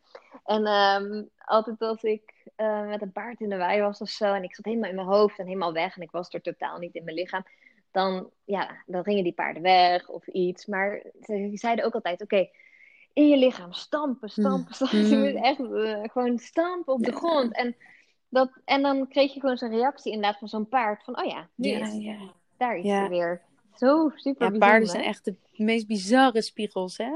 [0.45, 4.33] En ehm, altijd als ik eh, met een paard in de wei was of zo,
[4.33, 6.77] en ik zat helemaal in mijn hoofd en helemaal weg, en ik was er totaal
[6.77, 7.45] niet in mijn lichaam,
[7.91, 10.65] dan, ja, dan gingen die paarden weg of iets.
[10.65, 12.49] Maar ze zeiden ook altijd, oké,
[13.13, 15.05] in je lichaam stampen, stampen, stampen.
[15.05, 15.21] Ze Mm.
[15.23, 17.17] moesten echt eh, gewoon stampen op de Ja.
[17.17, 17.55] grond.
[17.55, 17.75] En,
[18.29, 21.47] dat, en dan kreeg je gewoon zo'n reactie inderdaad van zo'n paard, van, oh ja,
[21.55, 22.15] nu Ja, is ja.
[22.57, 23.03] daar Ja.
[23.03, 23.41] er weer.
[23.75, 27.11] Zo super ja, paarden zijn echt de meest bizarre spiegels, hè?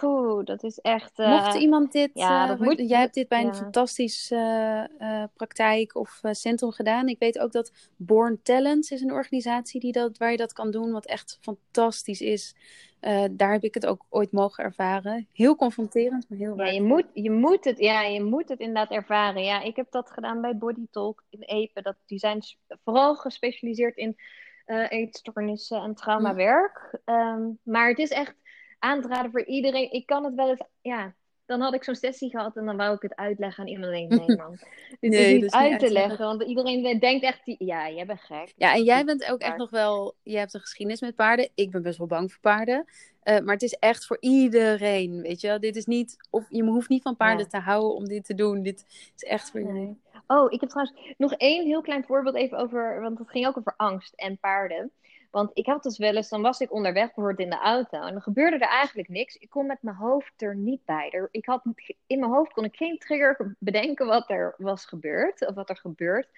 [0.00, 1.18] Poeh, dat is echt.
[1.18, 3.52] eh, Mocht iemand dit, ja, eh, moet- jij hebt dit bij een ja.
[3.54, 7.08] fantastisch eh, eh, praktijk of eh, centrum gedaan.
[7.08, 10.70] Ik weet ook dat Born Talents is een organisatie die dat, waar je dat kan
[10.70, 12.54] doen, wat echt fantastisch is.
[13.00, 15.28] Eh, daar heb ik het ook ooit mogen ervaren.
[15.32, 18.90] Heel confronterend, maar heel Ja, je moet, je, moet het, ja, je moet het inderdaad
[18.90, 19.42] ervaren.
[19.44, 21.82] Ja, ik heb dat gedaan bij Body Talk in Epe.
[21.82, 22.40] Dat, die zijn
[22.84, 24.16] vooral gespecialiseerd in
[24.64, 26.98] eh eetstoornissen en traumawerk.
[27.04, 28.34] Ehm, maar het is echt
[28.78, 29.92] aan te raden voor iedereen.
[29.92, 31.14] Ik kan het wel eens, ja,
[31.46, 33.92] dan had ik zo'n sessie gehad en dan wou ik het uitleggen aan iemand.
[33.92, 34.50] En denk, nee man,
[35.00, 36.24] dit Nee, is niet is niet uit te leggen.
[36.26, 38.52] Want iedereen denkt echt, die- ja, jij bent gek.
[38.56, 41.48] Ja, en jij bent ook echt nog wel, je hebt een geschiedenis met paarden.
[41.54, 42.84] Ik ben best wel bang voor paarden.
[43.22, 45.60] Eh, maar het is echt voor iedereen, weet je wel.
[45.60, 47.58] Dit is niet, of je hoeft niet van paarden Ja.
[47.58, 48.62] te houden om dit te doen.
[48.62, 48.84] Dit
[49.16, 49.68] is echt voor Nee.
[49.68, 50.00] iedereen.
[50.26, 53.56] Oh, ik heb trouwens nog één heel klein voorbeeld even over, want het ging ook
[53.58, 54.90] over angst en paarden.
[55.36, 58.12] Want ik had dus wel eens, dan was ik onderweg bijvoorbeeld in de auto en
[58.12, 59.36] dan gebeurde er eigenlijk niks.
[59.36, 61.10] Ik kon met mijn hoofd er niet bij.
[61.10, 61.62] Er, ik had,
[62.06, 65.76] in mijn hoofd kon ik geen trigger bedenken wat er was gebeurd of wat er
[65.76, 66.28] gebeurt.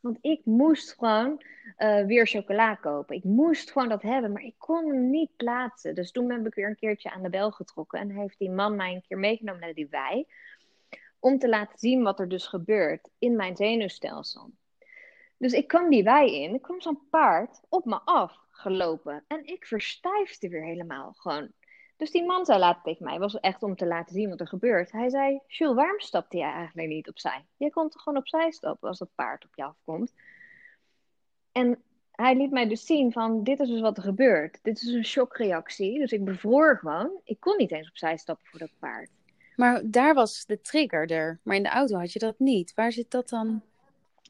[0.00, 1.42] Want ik moest gewoon
[1.76, 3.16] eh, weer chocola kopen.
[3.16, 5.94] Ik moest gewoon dat hebben, maar ik kon hem niet plaatsen.
[5.94, 8.76] Dus toen heb ik weer een keertje aan de bel getrokken en heeft die man
[8.76, 10.26] mij een keer meegenomen naar die wei
[11.18, 14.50] om te laten zien wat er dus gebeurt in mijn zenuwstelsel.
[15.40, 19.46] Dus ik kwam die wei in, er kwam zo'n paard op me af gelopen en
[19.46, 21.52] ik verstijfde weer helemaal gewoon.
[21.96, 24.46] Dus die man zei later tegen mij, was echt om te laten zien wat er
[24.46, 24.92] gebeurt.
[24.92, 27.46] Hij zei, Jules, waarom stapte jij eigenlijk niet opzij?
[27.56, 30.12] Je kon toch gewoon opzij stappen als dat paard op je afkomt?
[31.52, 34.58] En hij liet mij dus zien van, dit is dus wat er gebeurt.
[34.62, 37.20] Dit is een shockreactie, dus ik bevroor gewoon.
[37.24, 39.10] Ik kon niet eens opzij stappen voor dat paard.
[39.56, 41.40] Maar daar was de trigger er.
[41.42, 42.74] Maar in de auto had je dat niet.
[42.74, 43.62] Waar zit dat dan?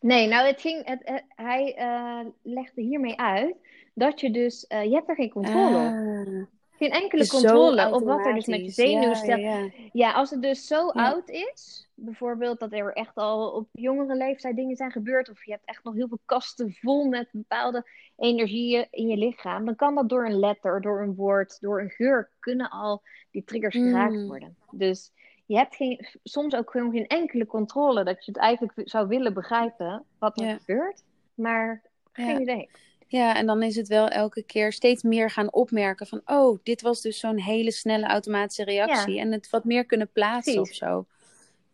[0.00, 3.56] Nee, nou, het ging, het, hij uh, legde hiermee uit
[3.94, 5.96] dat je dus, uh, je hebt er geen controle op.
[5.96, 8.74] Ah, Geen enkele dus controle op wat er dus met je automatisch.
[8.74, 9.38] zenuwstel...
[9.38, 13.68] Ja, ja, Ja, als het dus zo oud is, bijvoorbeeld dat er echt al op
[13.72, 17.28] jongere leeftijd dingen zijn gebeurd, of je hebt echt nog heel veel kasten vol met
[17.32, 21.80] bepaalde energieën in je lichaam, dan kan dat door een letter, door een woord, door
[21.80, 24.56] een geur, kunnen al die triggers geraakt Mm, worden.
[24.70, 25.12] Dus
[25.50, 29.34] je hebt geen, soms ook gewoon geen enkele controle dat je het eigenlijk zou willen
[29.34, 31.02] begrijpen wat er ja, gebeurt,
[31.34, 31.82] maar
[32.12, 32.38] geen ja.
[32.38, 32.70] idee.
[33.06, 36.82] Ja, en dan is het wel elke keer steeds meer gaan opmerken van, oh, dit
[36.82, 39.14] was dus zo'n hele snelle automatische reactie.
[39.14, 41.06] Ja, En het wat meer kunnen plaatsen of zo.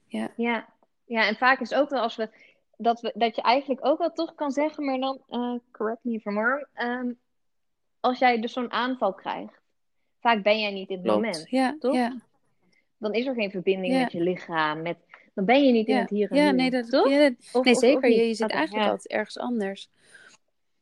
[0.06, 0.30] Ja.
[0.36, 0.66] Ja.
[1.04, 2.28] ja, en vaak is ook wel als we
[2.76, 6.12] dat, we, dat je eigenlijk ook wel toch kan zeggen, maar dan, eh, correct me
[6.12, 7.12] if I'm wrong, ehm,
[8.00, 9.60] als jij dus zo'n aanval krijgt,
[10.20, 11.20] vaak ben jij niet in het Klopt.
[11.20, 11.94] moment, Ja, toch?
[11.94, 12.16] ja,
[12.99, 14.97] Dan is er geen verbinding ja, met je lichaam, met,
[15.34, 16.01] dan ben je niet in ja.
[16.01, 17.09] het hier en Ja, nu, nee, dat, toch?
[17.09, 18.11] ja, Of, nee, of, of zeker.
[18.11, 18.90] Je, zit eigenlijk ja.
[18.90, 19.88] altijd ergens anders.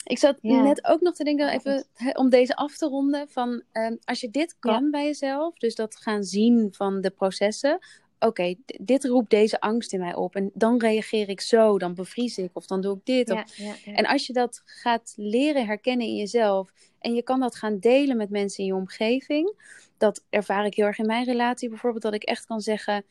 [0.05, 3.29] Ik zat Ja, net ook nog te denken, ja, even om deze af te ronden,
[3.29, 7.11] van ehm, als je dit Ja, kan bij jezelf, dus dat gaan zien van de
[7.11, 7.79] processen.
[8.19, 12.39] Oké, dit roept deze angst in mij op en dan reageer ik zo, dan bevries
[12.39, 13.31] ik of dan doe ik dit.
[13.31, 13.57] Of...
[13.57, 13.93] ja, ja, ja.
[13.93, 16.73] En als je dat gaat leren herkennen in jezelf
[17.05, 19.53] en je kan dat gaan delen met mensen in je omgeving,
[19.99, 23.05] dat ervaar ik heel erg in mijn relatie bijvoorbeeld, dat ik echt kan zeggen,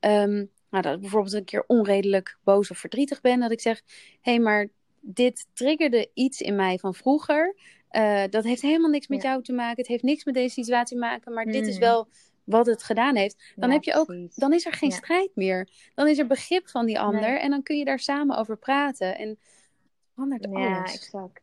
[0.00, 0.34] ehm,
[0.70, 3.82] nou, dat ik bijvoorbeeld een keer onredelijk boos of verdrietig ben, dat ik zeg,
[4.20, 4.68] hé, hey, maar
[5.00, 7.54] dit triggerde iets in mij van vroeger.
[7.88, 9.28] Eh, dat heeft helemaal niks met Ja.
[9.30, 9.76] jou te maken.
[9.76, 11.80] Het heeft niks met deze situatie te maken, maar dit is Mm.
[11.80, 12.08] wel
[12.44, 13.52] wat het gedaan heeft.
[13.56, 14.34] Dan Ja, heb je ook, precies.
[14.34, 14.96] dan is er geen Ja.
[14.96, 15.68] strijd meer.
[15.94, 17.38] Dan is er begrip van die ander Nee.
[17.38, 19.18] en dan kun je daar samen over praten.
[19.18, 19.38] En
[20.14, 20.94] verandert Ja, alles.
[20.94, 21.40] exact.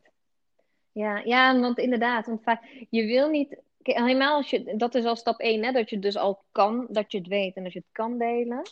[0.96, 5.16] Ja, ja, want inderdaad, want vaak, je wil niet, helemaal als je, dat is al
[5.16, 7.78] stap één, hè, dat je dus al kan, dat je het weet en dat je
[7.78, 8.62] het kan delen.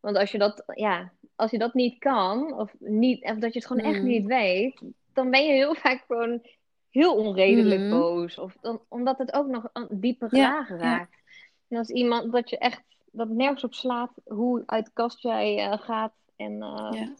[0.00, 3.58] Want als je dat, ja, als je dat niet kan, of niet, of dat je
[3.58, 4.08] het gewoon echt Mm.
[4.08, 6.42] niet weet, dan ben je heel vaak gewoon
[6.90, 7.90] heel onredelijk Mhm.
[7.90, 8.38] boos.
[8.38, 11.16] Of dan, omdat het ook nog aan diepere Ja, lagen ja, raakt.
[11.68, 15.58] En als iemand dat je echt, dat nergens op slaat hoe uit de kast jij
[15.58, 17.14] eh, gaat en eh, ja.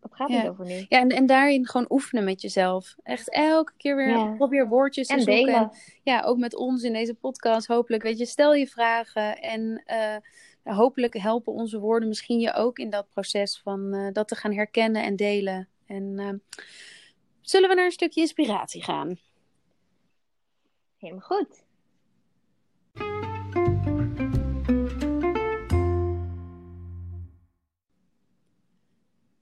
[0.00, 0.84] Wat gaat het Ja, over nu?
[0.88, 2.96] ja en, en daarin gewoon oefenen met jezelf.
[3.02, 5.44] Echt elke keer weer Ja, probeer woordjes te en zoeken.
[5.44, 5.70] Delen.
[6.02, 8.02] ja, ook met ons in deze podcast hopelijk.
[8.02, 9.38] Weet je, stel je vragen.
[9.38, 10.16] En eh,
[10.62, 14.52] hopelijk helpen onze woorden misschien je ook in dat proces van eh, dat te gaan
[14.54, 15.68] herkennen en delen.
[15.86, 16.56] En eh,
[17.40, 19.18] zullen we naar een stukje inspiratie gaan?
[20.98, 21.64] Helemaal goed.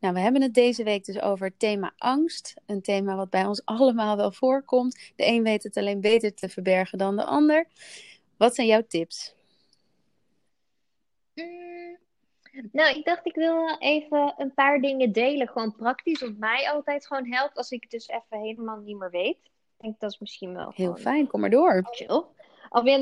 [0.01, 2.55] Nou, we hebben het deze week dus over het thema angst.
[2.67, 5.13] Een thema wat bij ons allemaal wel voorkomt.
[5.17, 7.67] De een weet het alleen beter te verbergen dan de ander.
[8.37, 9.35] Wat zijn jouw tips?
[11.35, 11.99] Mm,
[12.73, 15.49] Nou, ik dacht ik wil even een paar dingen delen.
[15.49, 19.11] Gewoon praktisch, wat mij altijd gewoon helpt als ik het dus even helemaal niet meer
[19.11, 19.37] weet.
[19.37, 21.89] Ik denk dat is misschien wel Heel fijn, kom maar door.
[21.91, 22.23] chill.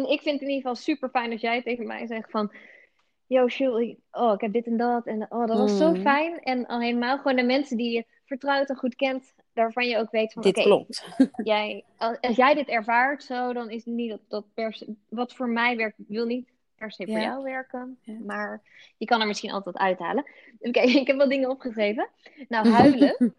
[0.04, 2.52] Ik vind het in ieder geval super fijn als jij tegen mij zegt van...
[3.26, 3.46] Yo,
[3.78, 5.06] ik- oh, ik heb dit en dat.
[5.06, 6.38] En oh, dat was zo Mm, fijn.
[6.42, 10.10] En al helemaal gewoon de mensen die je vertrouwt en goed kent, waarvan je ook
[10.10, 10.42] weet van...
[10.42, 11.06] dit klopt.
[11.44, 15.34] jij, als, jij dit ervaart zo, dan is het niet dat, dat per se, wat
[15.34, 17.98] voor mij werkt, wil niet per se voor Ja, jou werken.
[18.02, 18.14] ja.
[18.24, 18.62] Maar
[18.96, 20.26] je kan er misschien altijd uithalen.
[20.60, 22.08] Oké, ik heb wat dingen opgeschreven.
[22.48, 23.34] Nou, huilen.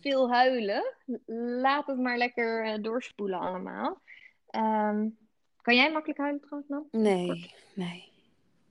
[0.00, 0.94] Veel huilen.
[1.60, 4.00] Laat het maar lekker eh, doorspoelen allemaal.
[4.50, 5.06] Ehm,
[5.62, 6.68] kan jij makkelijk huilen trouwens?
[6.70, 7.02] Kort.
[7.02, 8.08] Nee, nee,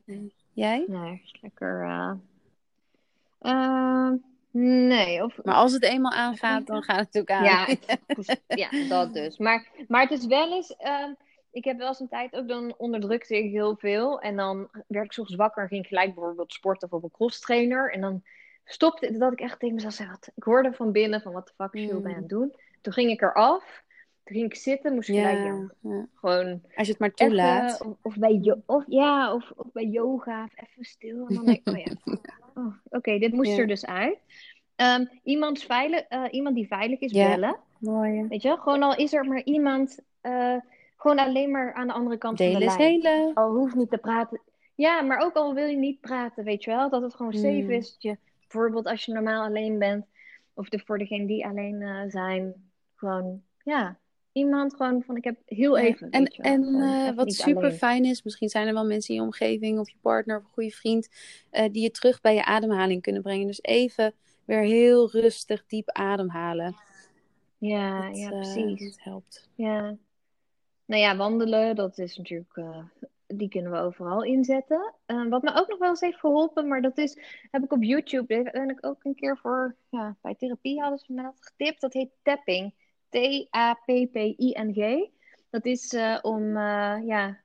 [0.05, 0.33] nee.
[0.59, 0.83] Jij?
[0.87, 1.83] Nee, lekker.
[1.83, 2.11] eh,
[3.39, 4.15] ehm,
[4.87, 7.43] nee, of Maar als het eenmaal aangaat, dan gaat het ook aan.
[8.47, 9.37] Ja, dat dus.
[9.37, 10.75] Maar, maar het is wel eens.
[10.75, 11.13] ehm,
[11.51, 14.21] ik heb wel eens een tijd ook dan onderdrukte ik heel veel.
[14.21, 17.11] En dan werd ik soms wakker en ging ik gelijk bijvoorbeeld sporten of op een
[17.11, 17.91] crosstrainer.
[17.93, 18.23] En dan
[18.65, 21.53] stopte dat ik echt tegen mezelf zei: wat, Ik hoorde van binnen van wat de
[21.55, 22.53] fuck ben je aan Mm, het doen.
[22.81, 23.83] Toen ging ik eraf.
[24.29, 25.31] Toen ging ik zitten, moest ik Ja,
[25.81, 26.07] ja.
[26.15, 27.81] Gewoon Als je het maar even, toelaat.
[27.85, 31.27] of, of bij, yo- of, ja, of, of bij yoga, of even stil.
[31.27, 31.91] En dan denk ik, oh ja,
[32.61, 34.17] oh, oké, dit moest Ja, er dus uit.
[34.75, 37.57] Ehm, iemand, veilig, eh, iemand die veilig is, ja, bellen.
[37.77, 38.27] mooi.
[38.27, 40.55] Weet je, gewoon al is er maar iemand, eh,
[40.97, 43.31] gewoon alleen maar aan de andere kant van de lijn.
[43.33, 44.41] Al hoeft niet te praten.
[44.75, 47.47] Ja, maar ook al wil je niet praten, weet je wel, dat het gewoon safe
[47.47, 47.91] Mm, is.
[47.91, 50.05] Dat je, bijvoorbeeld als je normaal alleen bent,
[50.53, 53.97] of de, voor degenen die alleen eh, zijn, gewoon, ja,
[54.39, 57.77] iemand gewoon van, ik heb heel even, en, en eh, wat super alleen.
[57.77, 60.49] fijn is, misschien zijn er wel mensen in je omgeving of je partner of een
[60.49, 61.09] goede vriend
[61.49, 63.47] eh, die je terug bij je ademhaling kunnen brengen.
[63.47, 64.13] Dus even
[64.45, 66.75] weer heel rustig, diep ademhalen.
[67.57, 68.95] Ja, Dat, ja, eh, precies.
[68.95, 69.49] dat helpt.
[69.55, 69.97] Ja.
[70.85, 72.61] Nou ja, wandelen, dat is natuurlijk,
[73.27, 74.93] die kunnen we overal inzetten.
[75.07, 77.17] Uh, wat me ook nog wel eens heeft geholpen, maar dat is,
[77.51, 81.21] heb ik op YouTube, uiteindelijk ook een keer voor, ja, bij therapie hadden ze me
[81.21, 81.81] dat getipt.
[81.81, 82.73] Dat heet tapping.
[83.09, 85.09] T-A-P-P-I-N-G.
[85.49, 87.39] Dat is uh, om, uh, ja,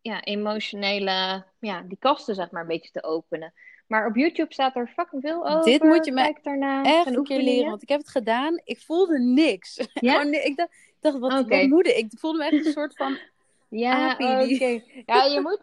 [0.00, 3.52] ja, emotionele, ja, die kasten zeg maar een beetje te openen.
[3.86, 5.64] Maar op YouTube staat er fucking veel over.
[5.64, 6.82] Dit moet je me daarna.
[6.82, 8.60] echt een keer leren, want ik heb het gedaan.
[8.64, 9.76] Ik voelde niks.
[9.92, 10.22] Ja?
[10.22, 11.60] ik dacht, dacht wat, okay.
[11.60, 11.96] wat moeder.
[11.96, 13.18] Ik voelde me echt een soort van
[13.68, 14.82] Ja, oké.
[15.06, 15.60] Ja, je moet...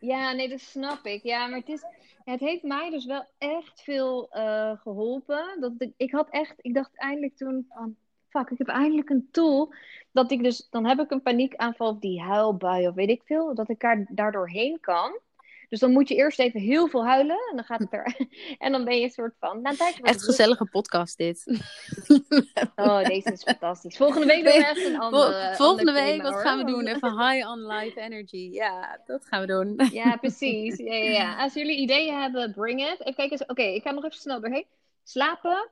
[0.00, 1.22] Ja, nee, dat snap ik.
[1.22, 1.82] Ja, maar het is...
[2.24, 5.56] Het heeft mij dus wel echt veel uh, geholpen.
[5.60, 6.54] Dat ik, ik had echt...
[6.56, 7.96] Ik dacht eindelijk toen van...
[8.28, 9.74] Fuck, ik heb eindelijk een tool.
[10.12, 10.66] Dat ik dus...
[10.70, 13.54] Dan heb ik een paniekaanval of die huilbui of weet ik veel.
[13.54, 15.20] Dat ik daar, daardoor heen kan.
[15.68, 17.38] Dus dan moet je eerst even heel veel huilen.
[17.50, 18.16] En dan gaat het er.
[18.58, 19.62] en dan ben je een soort van.
[19.62, 21.44] Nou, echt gezellige podcast, dit.
[22.76, 23.96] oh, deze is fantastisch.
[23.96, 25.54] Volgende week doen we echt een andere.
[25.54, 26.86] Volgende week, wat gaan we doen?
[26.86, 28.48] Even high on life energy.
[28.52, 29.88] Ja, dat gaan we doen.
[29.92, 30.76] ja, precies.
[30.76, 31.36] Ja, ja, ja.
[31.36, 33.00] Als jullie ideeën hebben, bring it.
[33.00, 33.48] Even kijken.
[33.48, 34.66] Oké, ik ga nog even snel doorheen.
[35.02, 35.68] Slapen.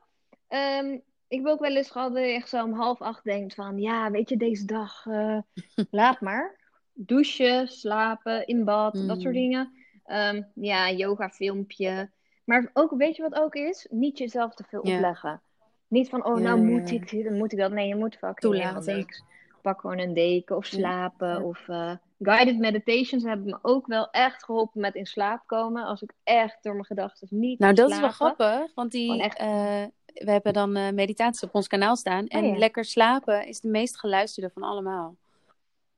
[0.48, 3.55] Um, ik heb ook wel eens gehad dat je echt zo om half acht denkt
[3.55, 3.79] van...
[3.79, 5.39] Ja, weet je, deze dag, uh,
[5.91, 6.57] laat maar.
[6.93, 9.41] Douchen, slapen, in bad, dat soort mm.
[9.41, 9.72] dingen.
[10.07, 12.11] Um, ja, yoga filmpje.
[12.45, 13.87] Maar ook, weet je wat ook is?
[13.91, 15.41] Niet jezelf te veel opleggen.
[15.89, 17.72] Niet van, oh, nou moet ik dit, moet ik dat.
[17.72, 19.22] Nee, je moet fucking helemaal niks.
[19.62, 21.43] Pak gewoon een deken of slapen.
[21.43, 25.85] Of uh, guided meditations hebben me ook wel echt geholpen met in slaap komen.
[25.85, 28.74] Als ik echt door mijn gedachten niet Nou, dat is wel grappig.
[28.74, 29.41] Want die, echt...
[29.41, 29.85] uh,
[30.25, 32.27] we hebben dan uh, meditaties op ons kanaal staan.
[32.27, 35.17] En oh, lekker slapen is de meest geluisterde van allemaal.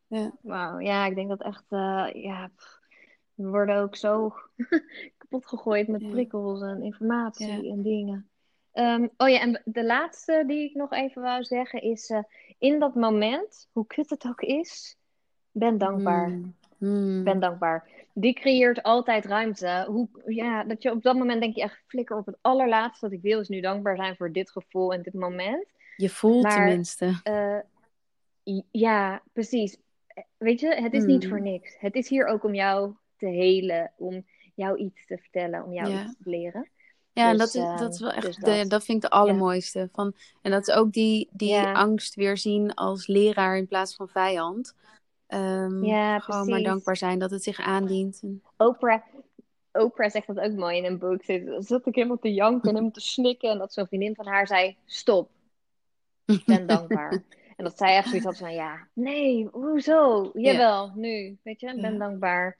[0.07, 0.33] Ja.
[0.41, 1.65] Wauw, ja, ik denk dat echt,
[2.13, 2.51] ja...
[3.39, 4.35] We worden ook zo
[5.19, 8.29] kapot gegooid met prikkels en informatie en dingen.
[8.73, 12.19] Um, oh ja, en de laatste die ik nog even wou zeggen is: uh,
[12.59, 14.97] in dat moment, hoe kut het ook is,
[15.51, 16.27] ben dankbaar.
[16.27, 16.55] Hmm.
[16.79, 17.25] Hmm.
[17.25, 17.89] Ben dankbaar.
[18.21, 19.85] Die creëert altijd ruimte.
[19.89, 23.15] Hoe, ja, dat je op dat moment denk je echt flikker op het allerlaatste wat
[23.15, 25.67] ik wil, is nu dankbaar zijn voor dit gevoel en dit moment.
[25.97, 27.21] Je voelt tenminste.
[27.25, 29.77] Uh, ja, precies.
[30.37, 31.31] Weet je, het is niet hmm.
[31.31, 31.77] voor niks.
[31.79, 35.89] Het is hier ook om jou te helen, om jou iets te vertellen, om jou
[35.89, 36.71] iets te leren.
[37.13, 38.85] Ja, en dus, dat, is, dat is wel echt, dus de, dat.
[38.85, 39.89] vind ik de allermooiste.
[39.93, 44.09] Van, en dat is ook die, die angst weer zien als leraar in plaats van
[44.09, 44.75] vijand.
[45.29, 48.23] Um, ja, gewoon maar dankbaar zijn dat het zich aandient.
[48.57, 49.03] Oprah,
[49.73, 51.25] Oprah zegt dat ook mooi in een boek.
[51.25, 53.51] Ze zat ik helemaal te janken en helemaal te snikken.
[53.51, 55.31] En dat zo'n vriendin van haar zei, stop.
[56.27, 57.13] Ik ben dankbaar.
[57.57, 60.31] en dat zij echt zoiets had van, ja, nee, hoezo?
[60.35, 61.39] Jawel, nu.
[61.43, 62.59] Weet je, ik ben dankbaar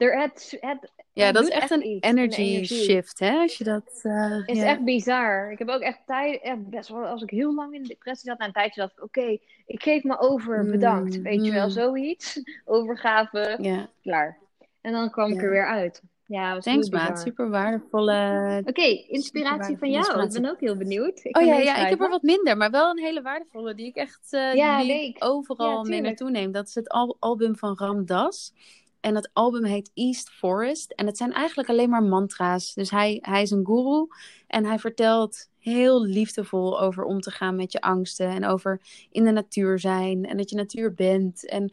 [0.00, 3.38] er, het, het, ja, dat is echt een energy, shift, hè?
[3.38, 4.00] Als je dat.
[4.02, 5.52] Uh, is echt bizar.
[5.52, 8.28] Ik heb ook echt tijd, echt best wel, als ik heel lang in de depressie
[8.28, 11.22] zat, na een tijdje dacht ik, oké, ik geef me over, mm, bedankt.
[11.22, 11.70] Weet je wel, mm.
[11.70, 12.42] zoiets.
[12.64, 13.88] Overgave, ja.
[14.02, 14.38] klaar.
[14.80, 16.02] En dan kwam ik er weer uit.
[16.30, 17.20] Ja, was Thanks, maat.
[17.20, 18.62] Super waardevolle.
[18.66, 20.22] Oké, inspiratie van jou.
[20.22, 21.20] Ik ben ook heel benieuwd.
[21.22, 23.86] Ik oh ja, ja, ik heb er wat minder, maar wel een hele waardevolle die
[23.86, 26.52] ik echt uh, ja, die ik overal mee naartoe neem.
[26.52, 26.88] Dat is het
[27.18, 28.52] album van Ram Das.
[29.00, 30.92] En het album heet East Forest.
[30.92, 32.74] En het zijn eigenlijk alleen maar mantra's.
[32.74, 34.06] Dus hij, hij is een guru
[34.46, 38.28] en hij vertelt heel liefdevol over om te gaan met je angsten.
[38.28, 38.80] En over
[39.10, 41.48] in de natuur zijn en dat je natuur bent.
[41.48, 41.72] En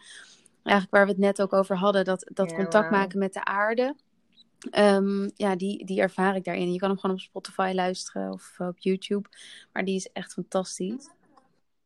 [0.63, 3.95] eigenlijk waar we het net ook over hadden, dat, dat contact maken met de aarde.
[4.77, 6.73] Um, ja, die, die ervaar ik daarin.
[6.73, 9.29] Je kan hem gewoon op Spotify luisteren of op YouTube.
[9.73, 11.09] Maar die is echt fantastisch.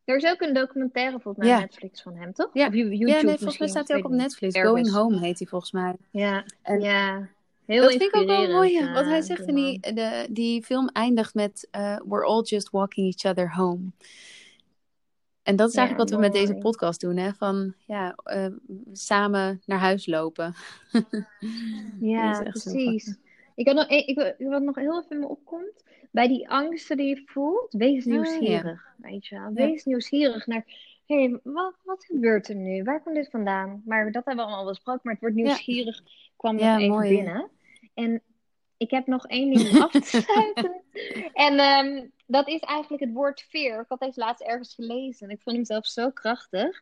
[0.06, 2.50] Er is ook een documentaire volgens mij op Netflix van hem, toch?
[2.54, 4.60] Ja, YouTube ja nee, volgens mij staat hij ook op Netflix.
[4.60, 5.96] Going Home heet hij volgens mij.
[6.12, 7.30] Ja, en ja.
[7.66, 8.92] Heel dat vind ik ook wel mooi.
[8.92, 13.14] Wat hij zegt in die, de, die film eindigt met uh, We're all just walking
[13.14, 13.92] each other home.
[15.44, 17.34] En dat is eigenlijk wat we met deze podcast doen, hè?
[17.34, 18.46] Van ja, uh,
[18.92, 20.56] samen naar huis lopen.
[22.00, 23.18] ja, precies.
[23.56, 27.08] Ik had nog, ik, wat nog heel even in me opkomt, bij die angsten die
[27.08, 28.94] je voelt, wees ah, nieuwsgierig.
[28.98, 29.54] Weet je wel?
[29.54, 30.66] Wees nieuwsgierig naar,
[31.06, 32.84] hé, hey, wat, wat gebeurt er nu?
[32.84, 33.82] Waar komt dit vandaan?
[33.86, 36.02] Maar dat hebben we allemaal besproken, maar het wordt nieuwsgierig
[36.36, 37.50] kwam nog even mooi, binnen.
[37.94, 38.22] En
[38.78, 40.82] ik heb nog één ding af te sluiten.
[41.34, 43.82] en ehm, dat is eigenlijk het woord fear.
[43.82, 46.82] Ik had deze laatst ergens gelezen en ik vond hem zelf zo krachtig.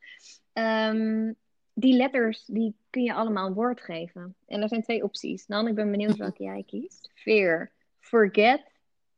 [0.53, 1.35] Um,
[1.73, 4.35] die letters, die kun je allemaal een woord geven.
[4.47, 5.45] En er zijn twee opties.
[5.45, 7.11] Dan ik ben benieuwd welke jij kiest.
[7.13, 7.71] Fear.
[7.99, 8.68] Forget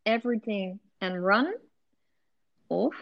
[0.04, 1.54] everything and run.
[2.68, 2.96] Of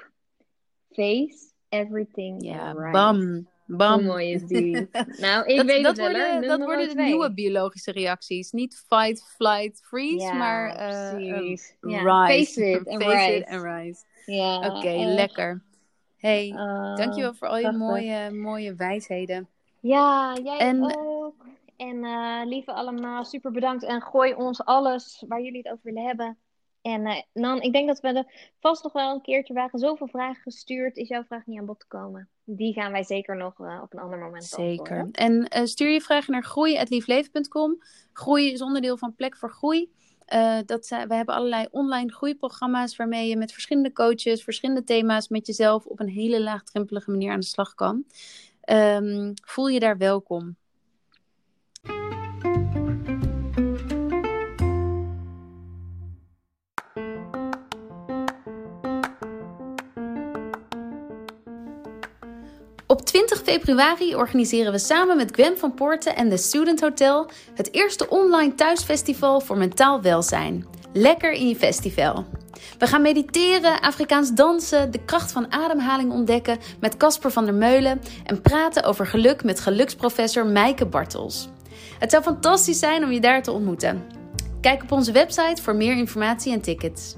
[0.96, 3.48] face everything ja, and bam.
[3.72, 4.00] Bam.
[4.00, 4.90] Hoe mooi is die?
[5.26, 8.52] nou, ik dat, weet dat het worden, Dat worden de nieuwe biologische reacties.
[8.52, 11.76] Niet fight, flight, freeze, maar uh, precies.
[11.82, 12.54] Ja, rise.
[12.54, 13.38] Face it and face rise.
[13.38, 14.04] It and rise.
[14.26, 15.62] Ja, Oké, lekker.
[16.18, 19.48] Hey, uh, dankjewel voor al je mooie, mooie wijsheden.
[19.80, 21.46] Ja, jij en, ook.
[21.78, 23.84] En uh, lieve allemaal, super bedankt.
[23.84, 26.38] En gooi ons alles waar jullie het over willen hebben.
[26.82, 29.80] En uh, Nan, ik denk dat we er vast nog wel een keertje waren.
[29.80, 30.98] Zoveel vragen gestuurd.
[30.98, 32.30] Is jouw vraag niet aan bod te komen?
[32.44, 35.10] Die gaan wij zeker nog uh, op een ander moment Zeker.
[35.12, 37.84] En stuur je vragen naar groei.liefleven.com.
[38.14, 39.92] Groei is onderdeel van Plek voor Groei.
[40.66, 45.86] dat, we hebben allerlei online groeiprogramma's waarmee je met verschillende coaches, verschillende thema's met jezelf
[45.86, 48.06] op een hele laagdrempelige manier aan de slag kan.
[48.70, 50.56] Um, voel je daar welkom.
[63.28, 68.10] 20 februari organiseren we samen met Gwen van Poorten en de Student Hotel het eerste
[68.10, 70.66] online thuisfestival voor mentaal welzijn.
[70.94, 72.26] Lekker in je festival.
[72.78, 78.02] We gaan mediteren, Afrikaans dansen, de kracht van ademhaling ontdekken met Casper van der Meulen
[78.26, 81.50] en praten over geluk met geluksprofessor Meike Bartels.
[82.00, 84.04] Het zou fantastisch zijn om je daar te ontmoeten.
[84.62, 87.16] Kijk op onze website voor meer informatie en tickets.